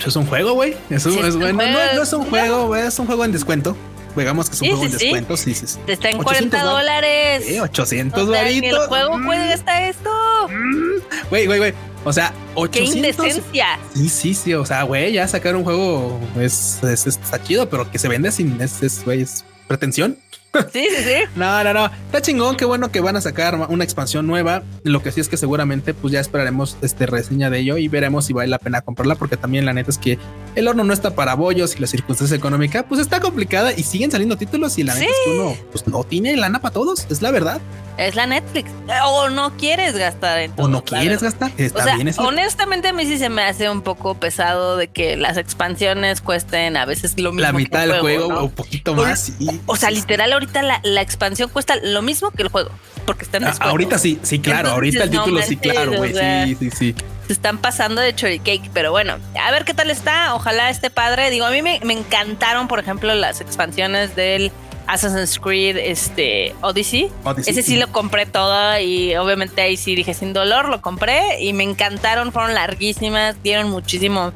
[0.05, 0.75] Es un juego, güey.
[0.89, 1.63] Es, es, bueno.
[1.63, 2.87] No, no, es un juego, güey.
[2.87, 3.77] Es un juego en descuento.
[4.15, 5.79] Digamos que es un juego en descuento, sí, sí, sí.
[5.87, 7.43] Está en 40 dólares.
[7.45, 8.81] Sí, 800 varitos.
[8.81, 9.25] el juego mm.
[9.25, 10.09] puede estar esto.
[10.49, 11.29] Mm.
[11.29, 11.73] Güey, güey, güey.
[12.03, 12.71] O sea, 800.
[12.71, 13.79] ¡Qué indecencia!
[13.93, 14.53] Sí, sí, sí.
[14.53, 18.31] O sea, güey, ya sacar un juego es, es, está chido, pero que se vende
[18.31, 18.59] sin.
[18.61, 20.17] Es, es, güey, es pretensión.
[20.71, 21.15] Sí, sí, sí.
[21.35, 21.85] No, no, no.
[21.85, 22.55] Está chingón.
[22.55, 24.63] Qué bueno que van a sacar una expansión nueva.
[24.83, 28.25] Lo que sí es que seguramente, pues ya esperaremos este reseña de ello y veremos
[28.25, 30.17] si vale la pena comprarla, porque también la neta es que
[30.55, 34.11] el horno no está para bollos y la circunstancia económica, pues está complicada y siguen
[34.11, 37.07] saliendo títulos y la neta es que uno, pues no tiene lana para todos.
[37.09, 37.61] Es la verdad.
[37.97, 38.71] Es la Netflix.
[39.05, 41.51] O no quieres gastar en O no quieres gastar.
[41.57, 44.87] Está o sea, bien honestamente a mí sí se me hace un poco pesado de
[44.87, 47.41] que las expansiones cuesten a veces lo mismo.
[47.41, 49.33] La mitad del juego, o un poquito más.
[49.65, 52.71] O, sea, literal ahorita la, expansión cuesta lo mismo que el juego.
[53.05, 54.71] Porque están ah, Ahorita sí, sí, claro.
[54.71, 56.13] ahorita el título sí, claro, güey.
[56.13, 56.95] Sí, sí, sí.
[57.27, 60.33] Se están pasando de Cherry Cake, pero bueno, a ver qué tal está.
[60.35, 61.29] Ojalá esté padre.
[61.29, 64.51] Digo, a mí me, me encantaron, por ejemplo, las expansiones del
[64.87, 67.11] Assassin's Creed este, Odyssey.
[67.45, 71.53] Ese sí, lo compré todo y obviamente ahí sí dije sin dolor, lo compré y
[71.53, 74.33] me encantaron, fueron larguísimas, dieron muchísimo,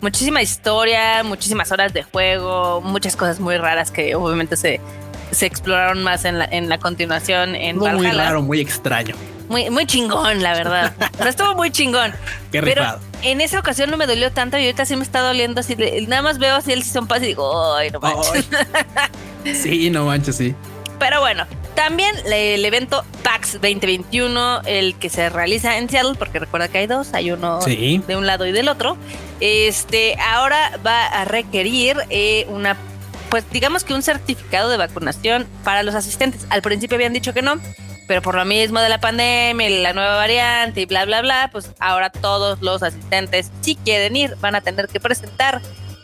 [0.00, 4.80] muchísima historia, muchísimas horas de juego, muchas cosas muy raras que obviamente se,
[5.30, 9.14] se exploraron más en la, en la continuación en Muy raro, muy extraño.
[9.48, 10.92] Muy, muy chingón, la verdad.
[11.26, 12.12] estuvo muy chingón.
[12.52, 12.84] Qué Pero
[13.22, 15.76] en esa ocasión no me dolió tanto y ahorita sí me está doliendo así.
[16.06, 18.48] Nada más veo así el Season Pass y digo, ay, no manches.
[19.54, 20.54] Sí, no manches, sí.
[20.98, 26.68] Pero bueno, también el evento PAX 2021, el que se realiza en Seattle, porque recuerda
[26.68, 28.96] que hay dos, hay uno de un lado y del otro.
[29.40, 32.76] Este, ahora va a requerir eh, una,
[33.30, 36.46] pues digamos que un certificado de vacunación para los asistentes.
[36.50, 37.60] Al principio habían dicho que no,
[38.06, 41.50] pero por lo mismo de la pandemia y la nueva variante y bla, bla, bla,
[41.52, 45.60] pues ahora todos los asistentes, si quieren ir, van a tener que presentar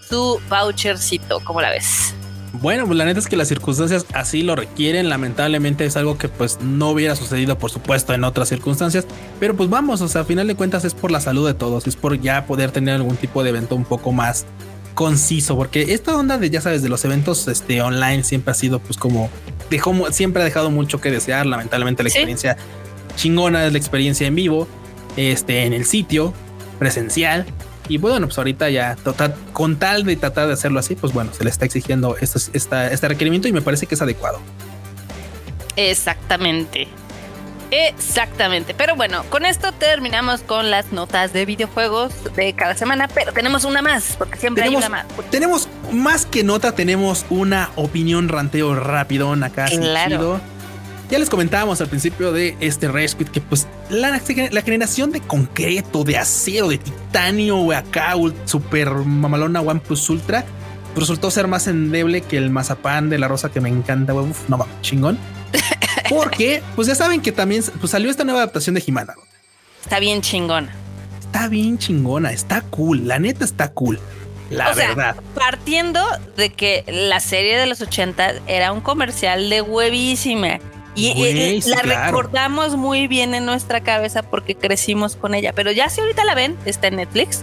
[0.08, 1.40] su vouchercito.
[1.40, 2.14] ¿Cómo la ves?
[2.60, 5.08] Bueno, pues la neta es que las circunstancias así lo requieren.
[5.08, 9.06] Lamentablemente es algo que pues no hubiera sucedido, por supuesto, en otras circunstancias.
[9.40, 11.86] Pero pues vamos, o sea, a final de cuentas es por la salud de todos,
[11.86, 14.46] es por ya poder tener algún tipo de evento un poco más
[14.94, 18.78] conciso, porque esta onda de, ya sabes, de los eventos este, online siempre ha sido
[18.78, 19.28] pues como,
[19.70, 21.46] dejó, siempre ha dejado mucho que desear.
[21.46, 22.56] Lamentablemente la experiencia
[23.16, 24.68] chingona es la experiencia en vivo,
[25.16, 26.32] este, en el sitio,
[26.78, 27.46] presencial.
[27.88, 31.34] Y bueno, pues ahorita ya total, con tal de tratar de hacerlo así, pues bueno,
[31.34, 34.40] se le está exigiendo este, este requerimiento y me parece que es adecuado.
[35.76, 36.88] Exactamente.
[37.70, 38.74] Exactamente.
[38.74, 43.64] Pero bueno, con esto terminamos con las notas de videojuegos de cada semana, pero tenemos
[43.64, 45.06] una más, porque siempre hay una más.
[45.30, 49.66] Tenemos más que nota, tenemos una opinión ranteo rapidón acá.
[49.66, 50.40] Claro.
[51.10, 56.16] Ya les comentábamos al principio de este Rescue que pues la, generación de concreto, de
[56.16, 58.14] acero, de titanio, acá,
[58.46, 60.44] super mamalona One Plus Ultra,
[60.96, 64.66] resultó ser más endeble que el mazapán de la rosa que me encanta, Uf, no
[64.80, 65.18] chingón.
[66.08, 69.14] Porque, pues ya saben que también pues, salió esta nueva adaptación de Jimana.
[69.82, 70.74] Está bien chingona.
[71.20, 73.98] Está bien chingona, está cool, la neta está cool.
[74.50, 75.16] La verdad.
[75.34, 76.00] partiendo
[76.36, 80.60] de que la serie de los 80 era un comercial de huevísima
[80.94, 85.52] y, la recordamos muy bien en nuestra cabeza porque crecimos con ella.
[85.52, 87.42] Pero ya si ahorita la ven, está en Netflix.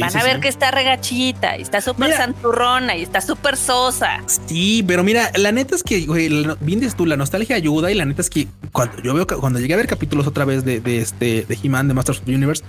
[0.00, 4.22] Van a ver que está regachita y está súper santurrona y está súper sosa.
[4.46, 6.28] Sí, pero mira, la neta es que, güey,
[6.60, 9.60] bien dices tú, la nostalgia ayuda y la neta es que cuando yo veo, cuando
[9.60, 12.64] llegué a ver capítulos otra vez de, este, de He-Man, de Masters of the Universe,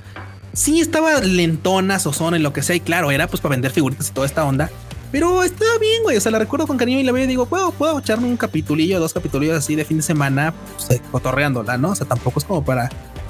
[0.53, 2.75] sí estaba lentona, sosona y lo que sea.
[2.75, 4.69] Y claro, era pues para vender figuritas y toda esta onda.
[5.11, 6.17] Pero está bien, güey.
[6.17, 8.37] O sea, la recuerdo con cariño y la veo y digo, puedo, puedo echarme un
[8.37, 11.91] capitulillo, dos capitulillos así de fin de semana, pues, cotorreándola, ¿no?
[11.91, 12.89] O sea, tampoco es como para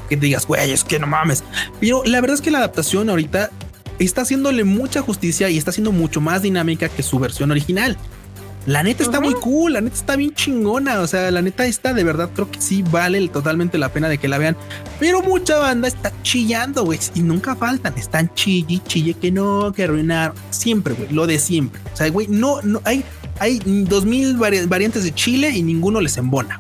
[0.10, 1.44] que te digas, güey, es que no mames.
[1.80, 3.52] Pero la verdad es que la adaptación ahorita
[4.00, 7.98] está haciéndole mucha justicia y está siendo mucho más dinámica que su versión original.
[8.66, 11.00] La neta está muy cool, la neta está bien chingona.
[11.02, 14.18] O sea, la neta está de verdad, creo que sí vale totalmente la pena de
[14.18, 14.58] que la vean.
[15.00, 17.00] Pero mucha banda está chillando, güey.
[17.14, 17.94] Y nunca faltan.
[17.96, 20.34] Están chille, chille, que no, que arruinar.
[20.50, 21.80] Siempre, güey, lo de siempre.
[21.94, 23.04] O sea, güey, no, no hay,
[23.40, 26.60] hay dos mil variantes de chile y ninguno les embona.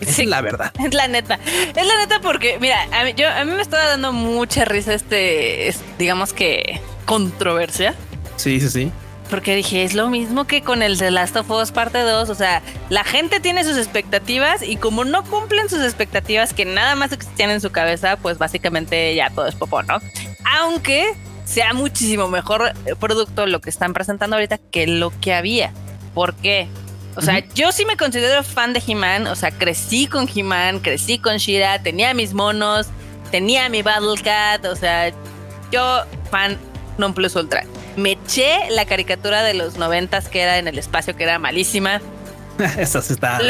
[0.00, 0.72] Esa es la verdad.
[0.84, 1.38] Es la neta.
[1.44, 4.94] Es la neta porque, mira, a mí, yo, a mí me estaba dando mucha risa
[4.94, 7.94] este, digamos que, controversia.
[8.36, 8.92] Sí, sí, sí.
[9.30, 12.28] Porque dije, es lo mismo que con el The Last of Us parte 2.
[12.28, 16.94] O sea, la gente tiene sus expectativas y como no cumplen sus expectativas que nada
[16.94, 19.98] más existían en su cabeza, pues básicamente ya todo es popó, ¿no?
[20.58, 21.14] Aunque
[21.44, 25.72] sea muchísimo mejor producto lo que están presentando ahorita que lo que había.
[26.14, 26.68] ¿Por qué?
[27.16, 29.26] O sea, yo sí me considero fan de He-Man.
[29.26, 32.88] O sea, crecí con He-Man, crecí con Shira, tenía mis monos,
[33.30, 34.64] tenía mi Battle Cat.
[34.66, 35.12] O sea,
[35.70, 36.58] yo fan
[36.98, 37.64] non plus ultra
[37.96, 42.00] me eché la caricatura de los noventas que era en el espacio, que era malísima.
[42.78, 43.40] Esa sí está.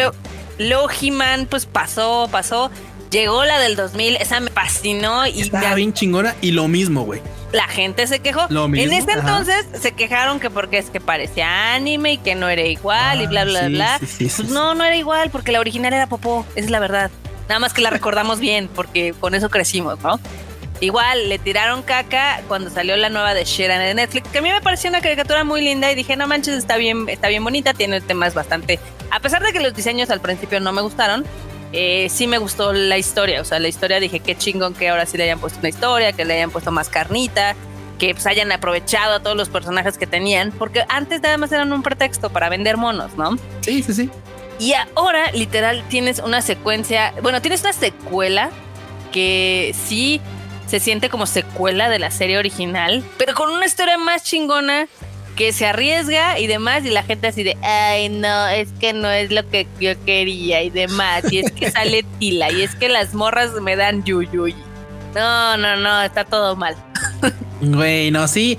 [0.58, 2.70] Luego, He-Man, pues pasó, pasó.
[3.14, 7.20] Llegó la del 2000, esa me fascinó y estaba bien chingona y lo mismo, güey.
[7.52, 8.46] La gente se quejó.
[8.48, 9.20] Lo mismo, en ese ajá.
[9.20, 13.26] entonces se quejaron que porque es que parecía anime y que no era igual y
[13.26, 13.98] Ah, bla bla sí, bla.
[14.00, 16.80] sí, sí, pues no, no era igual porque la original era popó, esa es la
[16.80, 17.08] verdad.
[17.48, 20.18] Nada más que la recordamos bien porque con eso crecimos, ¿no?
[20.80, 24.50] Igual le tiraron caca cuando salió la nueva de Sheeran de Netflix, que a mí
[24.50, 27.74] me pareció una caricatura muy linda y dije, no manches, está bien, está bien bonita,
[27.74, 28.80] tiene temas bastante.
[29.12, 31.24] A pesar de que los diseños al principio no me gustaron,
[31.74, 33.40] eh, sí me gustó la historia.
[33.40, 36.12] O sea, la historia dije, qué chingón que ahora sí le hayan puesto una historia,
[36.12, 37.56] que le hayan puesto más carnita,
[37.98, 41.72] que pues hayan aprovechado a todos los personajes que tenían, porque antes nada más eran
[41.72, 43.36] un pretexto para vender monos, ¿no?
[43.60, 44.10] Sí, sí, sí.
[44.60, 48.50] Y ahora, literal, tienes una secuencia, bueno, tienes una secuela
[49.12, 50.20] que sí
[50.66, 54.86] se siente como secuela de la serie original, pero con una historia más chingona
[55.36, 59.10] que se arriesga y demás, y la gente así de, ay, no, es que no
[59.10, 62.88] es lo que yo quería y demás, y es que sale Tila, y es que
[62.88, 64.54] las morras me dan yuyuy.
[65.14, 66.74] No, no, no, está todo mal.
[67.60, 68.58] Güey, no, sí.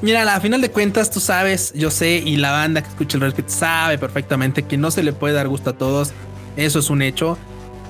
[0.00, 3.22] Mira, a final de cuentas, tú sabes, yo sé, y la banda que escucha el
[3.22, 6.12] Red Kit sabe perfectamente que no se le puede dar gusto a todos.
[6.56, 7.36] Eso es un hecho.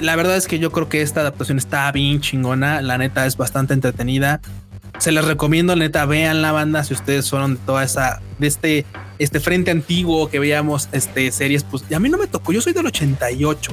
[0.01, 2.81] La verdad es que yo creo que esta adaptación está bien chingona.
[2.81, 4.41] La neta es bastante entretenida.
[4.99, 8.85] Se les recomiendo, neta, vean la banda si ustedes fueron de toda esa, de este,
[9.19, 11.63] este frente antiguo que veíamos este, series.
[11.65, 13.73] Pues y a mí no me tocó, yo soy del 88.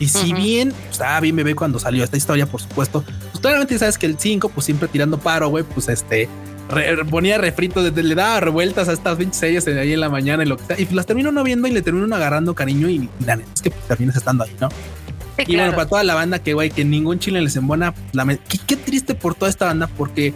[0.00, 0.42] Y si Ujú.
[0.42, 4.06] bien pues, estaba bien bebé cuando salió esta historia, por supuesto, pues claramente sabes que
[4.06, 6.28] el 5, pues siempre tirando paro, güey, pues este
[6.68, 10.42] re- ponía refrito, desde- le daba revueltas a estas 20 series ahí en la mañana
[10.42, 10.80] y lo que sea.
[10.80, 13.62] Y las termino no viendo y le termino no agarrando cariño y, la neta es
[13.62, 14.68] que pues, terminas estando ahí, ¿no?
[15.38, 18.24] Sí, Y bueno, para toda la banda que, güey, que ningún chile les embona, la
[18.24, 20.34] me- qué, qué triste por toda esta banda, porque,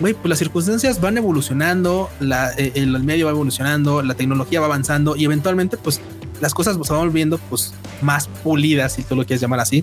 [0.00, 4.60] güey, pues las circunstancias van evolucionando, la, eh, el, el medio va evolucionando, la tecnología
[4.60, 6.00] va avanzando y eventualmente, pues,
[6.40, 9.82] las cosas se van volviendo, pues, más pulidas, si tú lo quieres llamar así.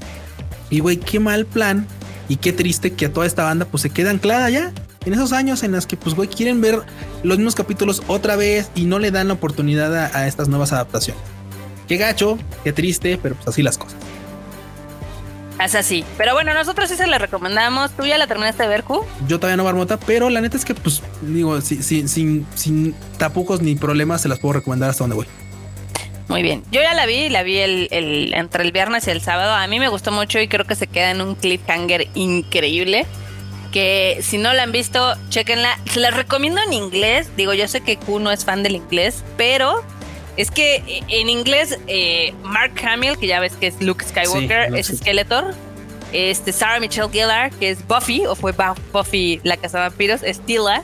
[0.70, 1.88] Y, güey, qué mal plan
[2.30, 4.72] y qué triste que a toda esta banda, pues, se queda anclada ya
[5.06, 6.82] en esos años en los que, pues, güey, quieren ver
[7.24, 10.72] los mismos capítulos otra vez y no le dan la oportunidad a, a estas nuevas
[10.74, 11.22] adaptaciones.
[11.88, 13.96] Qué gacho, qué triste, pero pues así las cosas.
[15.64, 16.04] Es así.
[16.18, 17.92] Pero bueno, nosotros sí se la recomendamos.
[17.92, 19.06] ¿Tú ya la terminaste de ver, Q?
[19.28, 22.94] Yo todavía no marmota, pero la neta es que, pues, digo, si- si- sin, sin
[23.18, 25.28] tapucos ni problemas, se las puedo recomendar hasta donde voy.
[26.28, 26.64] Muy bien.
[26.72, 29.54] Yo ya la vi, la vi el, el- entre el viernes y el sábado.
[29.54, 33.06] A mí me gustó mucho y creo que se queda en un cliffhanger increíble.
[33.72, 35.78] Que si no la han visto, chequenla.
[35.92, 37.30] Se la recomiendo en inglés.
[37.38, 39.84] Digo, yo sé que Q no es fan del inglés, pero
[40.38, 44.72] es que eh, en inglés, eh, Mark Hamill, que ya ves que es Luke Skywalker,
[44.74, 44.98] Sí, es sí.
[44.98, 45.54] Skeletor.
[46.14, 50.24] Este, Sarah Michelle Gellar, que es Buffy, o fue Bu- Buffy la casa de vampiros,
[50.24, 50.84] es Tila.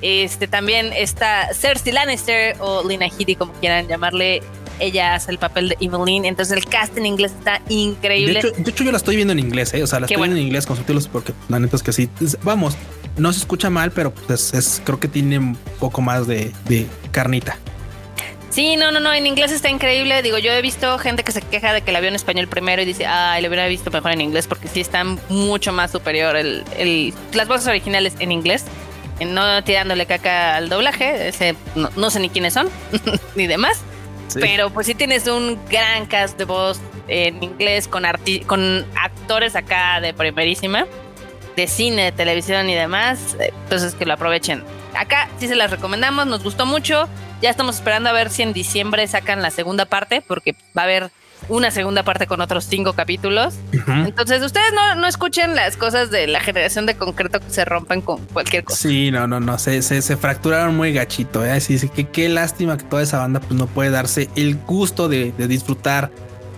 [0.00, 4.42] Este también está Cersei Lannister o Lina Headey, como quieran llamarle.
[4.78, 6.24] Ella hace el papel de Evelyn.
[6.24, 8.38] Entonces el cast en inglés está De increíble.
[8.38, 9.82] hecho, de hecho, yo la estoy viendo en inglés, ¿eh?
[9.82, 10.32] O sea, la Qué estoy bueno.
[10.32, 12.08] viendo en inglés con subtítulos porque la neta es que sí.
[12.44, 12.78] Vamos,
[13.18, 16.86] no se escucha mal, pero pues es, creo que tiene un poco más de, de
[17.12, 17.58] carnita.
[18.50, 19.12] Sí, no, no, no.
[19.12, 20.22] En inglés está increíble.
[20.22, 22.82] Digo, yo he visto gente que se queja de que la vio en español primero
[22.82, 26.36] y dice, ay, lo hubiera visto mejor en inglés porque sí está mucho más superior
[26.36, 28.64] el, el- las voces originales en inglés.
[29.20, 31.28] Eh, No tirándole caca al doblaje.
[31.28, 32.68] Ese, no, no sé ni quiénes son,
[33.36, 33.80] ni demás.
[34.40, 39.54] Pero pues sí tienes un gran cast de voz en inglés con, arti- con actores
[39.56, 40.86] acá de primerísima,
[41.56, 43.36] de cine, de televisión y demás.
[43.40, 44.64] eh, Entonces que lo aprovechen.
[44.96, 47.08] Acá sí se las recomendamos, nos gustó mucho.
[47.42, 50.84] Ya estamos esperando a ver si en diciembre sacan la segunda parte, porque va a
[50.84, 51.10] haber
[51.48, 53.54] una segunda parte con otros cinco capítulos.
[53.72, 58.02] Entonces ustedes no, no escuchen las cosas de la generación de concreto que se rompen
[58.02, 58.78] con cualquier cosa.
[58.88, 61.52] Sí, no, no, no, se, se, se fracturaron muy gachito, ¿eh?
[61.52, 65.32] Así que qué lástima que toda esa banda pues no puede darse el gusto de,
[65.32, 66.10] de disfrutar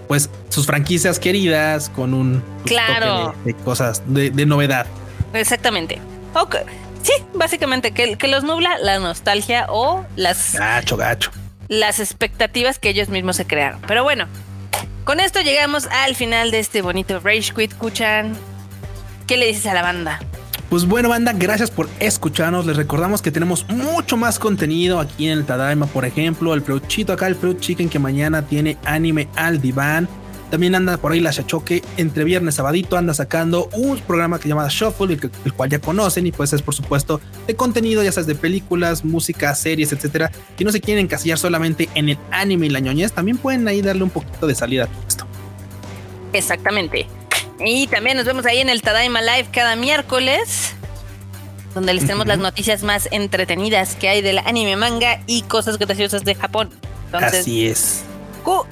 [0.08, 3.26] pues sus franquicias queridas con un pues, Claro.
[3.28, 4.86] toque de, de cosas de, de novedad.
[5.32, 6.00] Exactamente.
[6.34, 6.56] Ok.
[7.02, 11.30] Sí, básicamente que, que los nubla la nostalgia o las, Gacho, gacho.
[11.68, 13.80] las expectativas que ellos mismos se crearon.
[13.88, 14.26] Pero bueno,
[15.04, 18.36] con esto llegamos al final de este bonito Rage Quit Kuchan.
[19.26, 20.20] ¿Qué le dices a la banda?
[20.70, 22.64] Pues bueno, banda, gracias por escucharnos.
[22.66, 27.12] Les recordamos que tenemos mucho más contenido aquí en el Tadaima, por ejemplo, el Fruchito
[27.12, 30.08] acá, el Fruit Chicken que mañana tiene anime al diván.
[30.52, 34.42] También anda por ahí la Shachoque entre viernes y sabadito, anda sacando un programa que
[34.42, 37.56] se llama Shuffle, el, que- el cual ya conocen, y pues es por supuesto de
[37.56, 40.30] contenido, ya sabes, de películas, música, series, etcétera.
[40.58, 43.80] Si no se quieren encasillar solamente en el anime y la ñoñez, también pueden ahí
[43.80, 45.26] darle un poquito de salida a todo esto.
[46.34, 47.06] Exactamente.
[47.58, 50.74] Y también nos vemos ahí en el Tadaima Live cada miércoles,
[51.74, 56.24] donde les tenemos las noticias más entretenidas que hay del anime, manga y cosas graciosas
[56.24, 56.68] de Japón.
[57.06, 58.04] Entonces, Así es.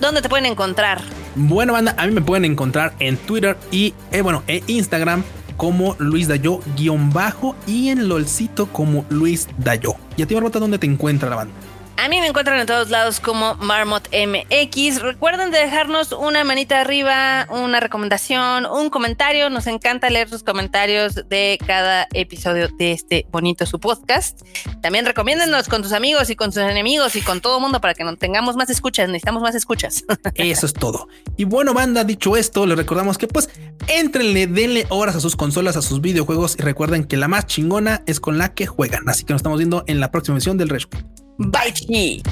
[0.01, 1.01] ¿Dónde te pueden encontrar?
[1.35, 5.23] Bueno, banda, a mí me pueden encontrar en Twitter y, eh, bueno, en Instagram
[5.57, 9.95] como Luis Dayo guion bajo y en LOLcito como Luis Dayo.
[10.17, 11.55] ¿Y a ti, dónde te encuentra la banda?
[12.03, 15.03] A mí me encuentran en todos lados como Marmot MX.
[15.03, 19.51] Recuerden de dejarnos una manita arriba, una recomendación, un comentario.
[19.51, 24.41] Nos encanta leer sus comentarios de cada episodio de este bonito su podcast.
[24.81, 27.93] También recomiéndenos con tus amigos y con sus enemigos y con todo el mundo para
[27.93, 29.07] que no tengamos más escuchas.
[29.09, 30.03] Necesitamos más escuchas.
[30.37, 31.07] Eso es todo.
[31.37, 33.51] Y bueno, banda, dicho esto, les recordamos que pues
[33.89, 38.03] entrenle, denle horas a sus consolas, a sus videojuegos y recuerden que la más chingona
[38.07, 39.07] es con la que juegan.
[39.07, 41.05] Así que nos estamos viendo en la próxima edición del Rescue.
[41.41, 42.23] Байки!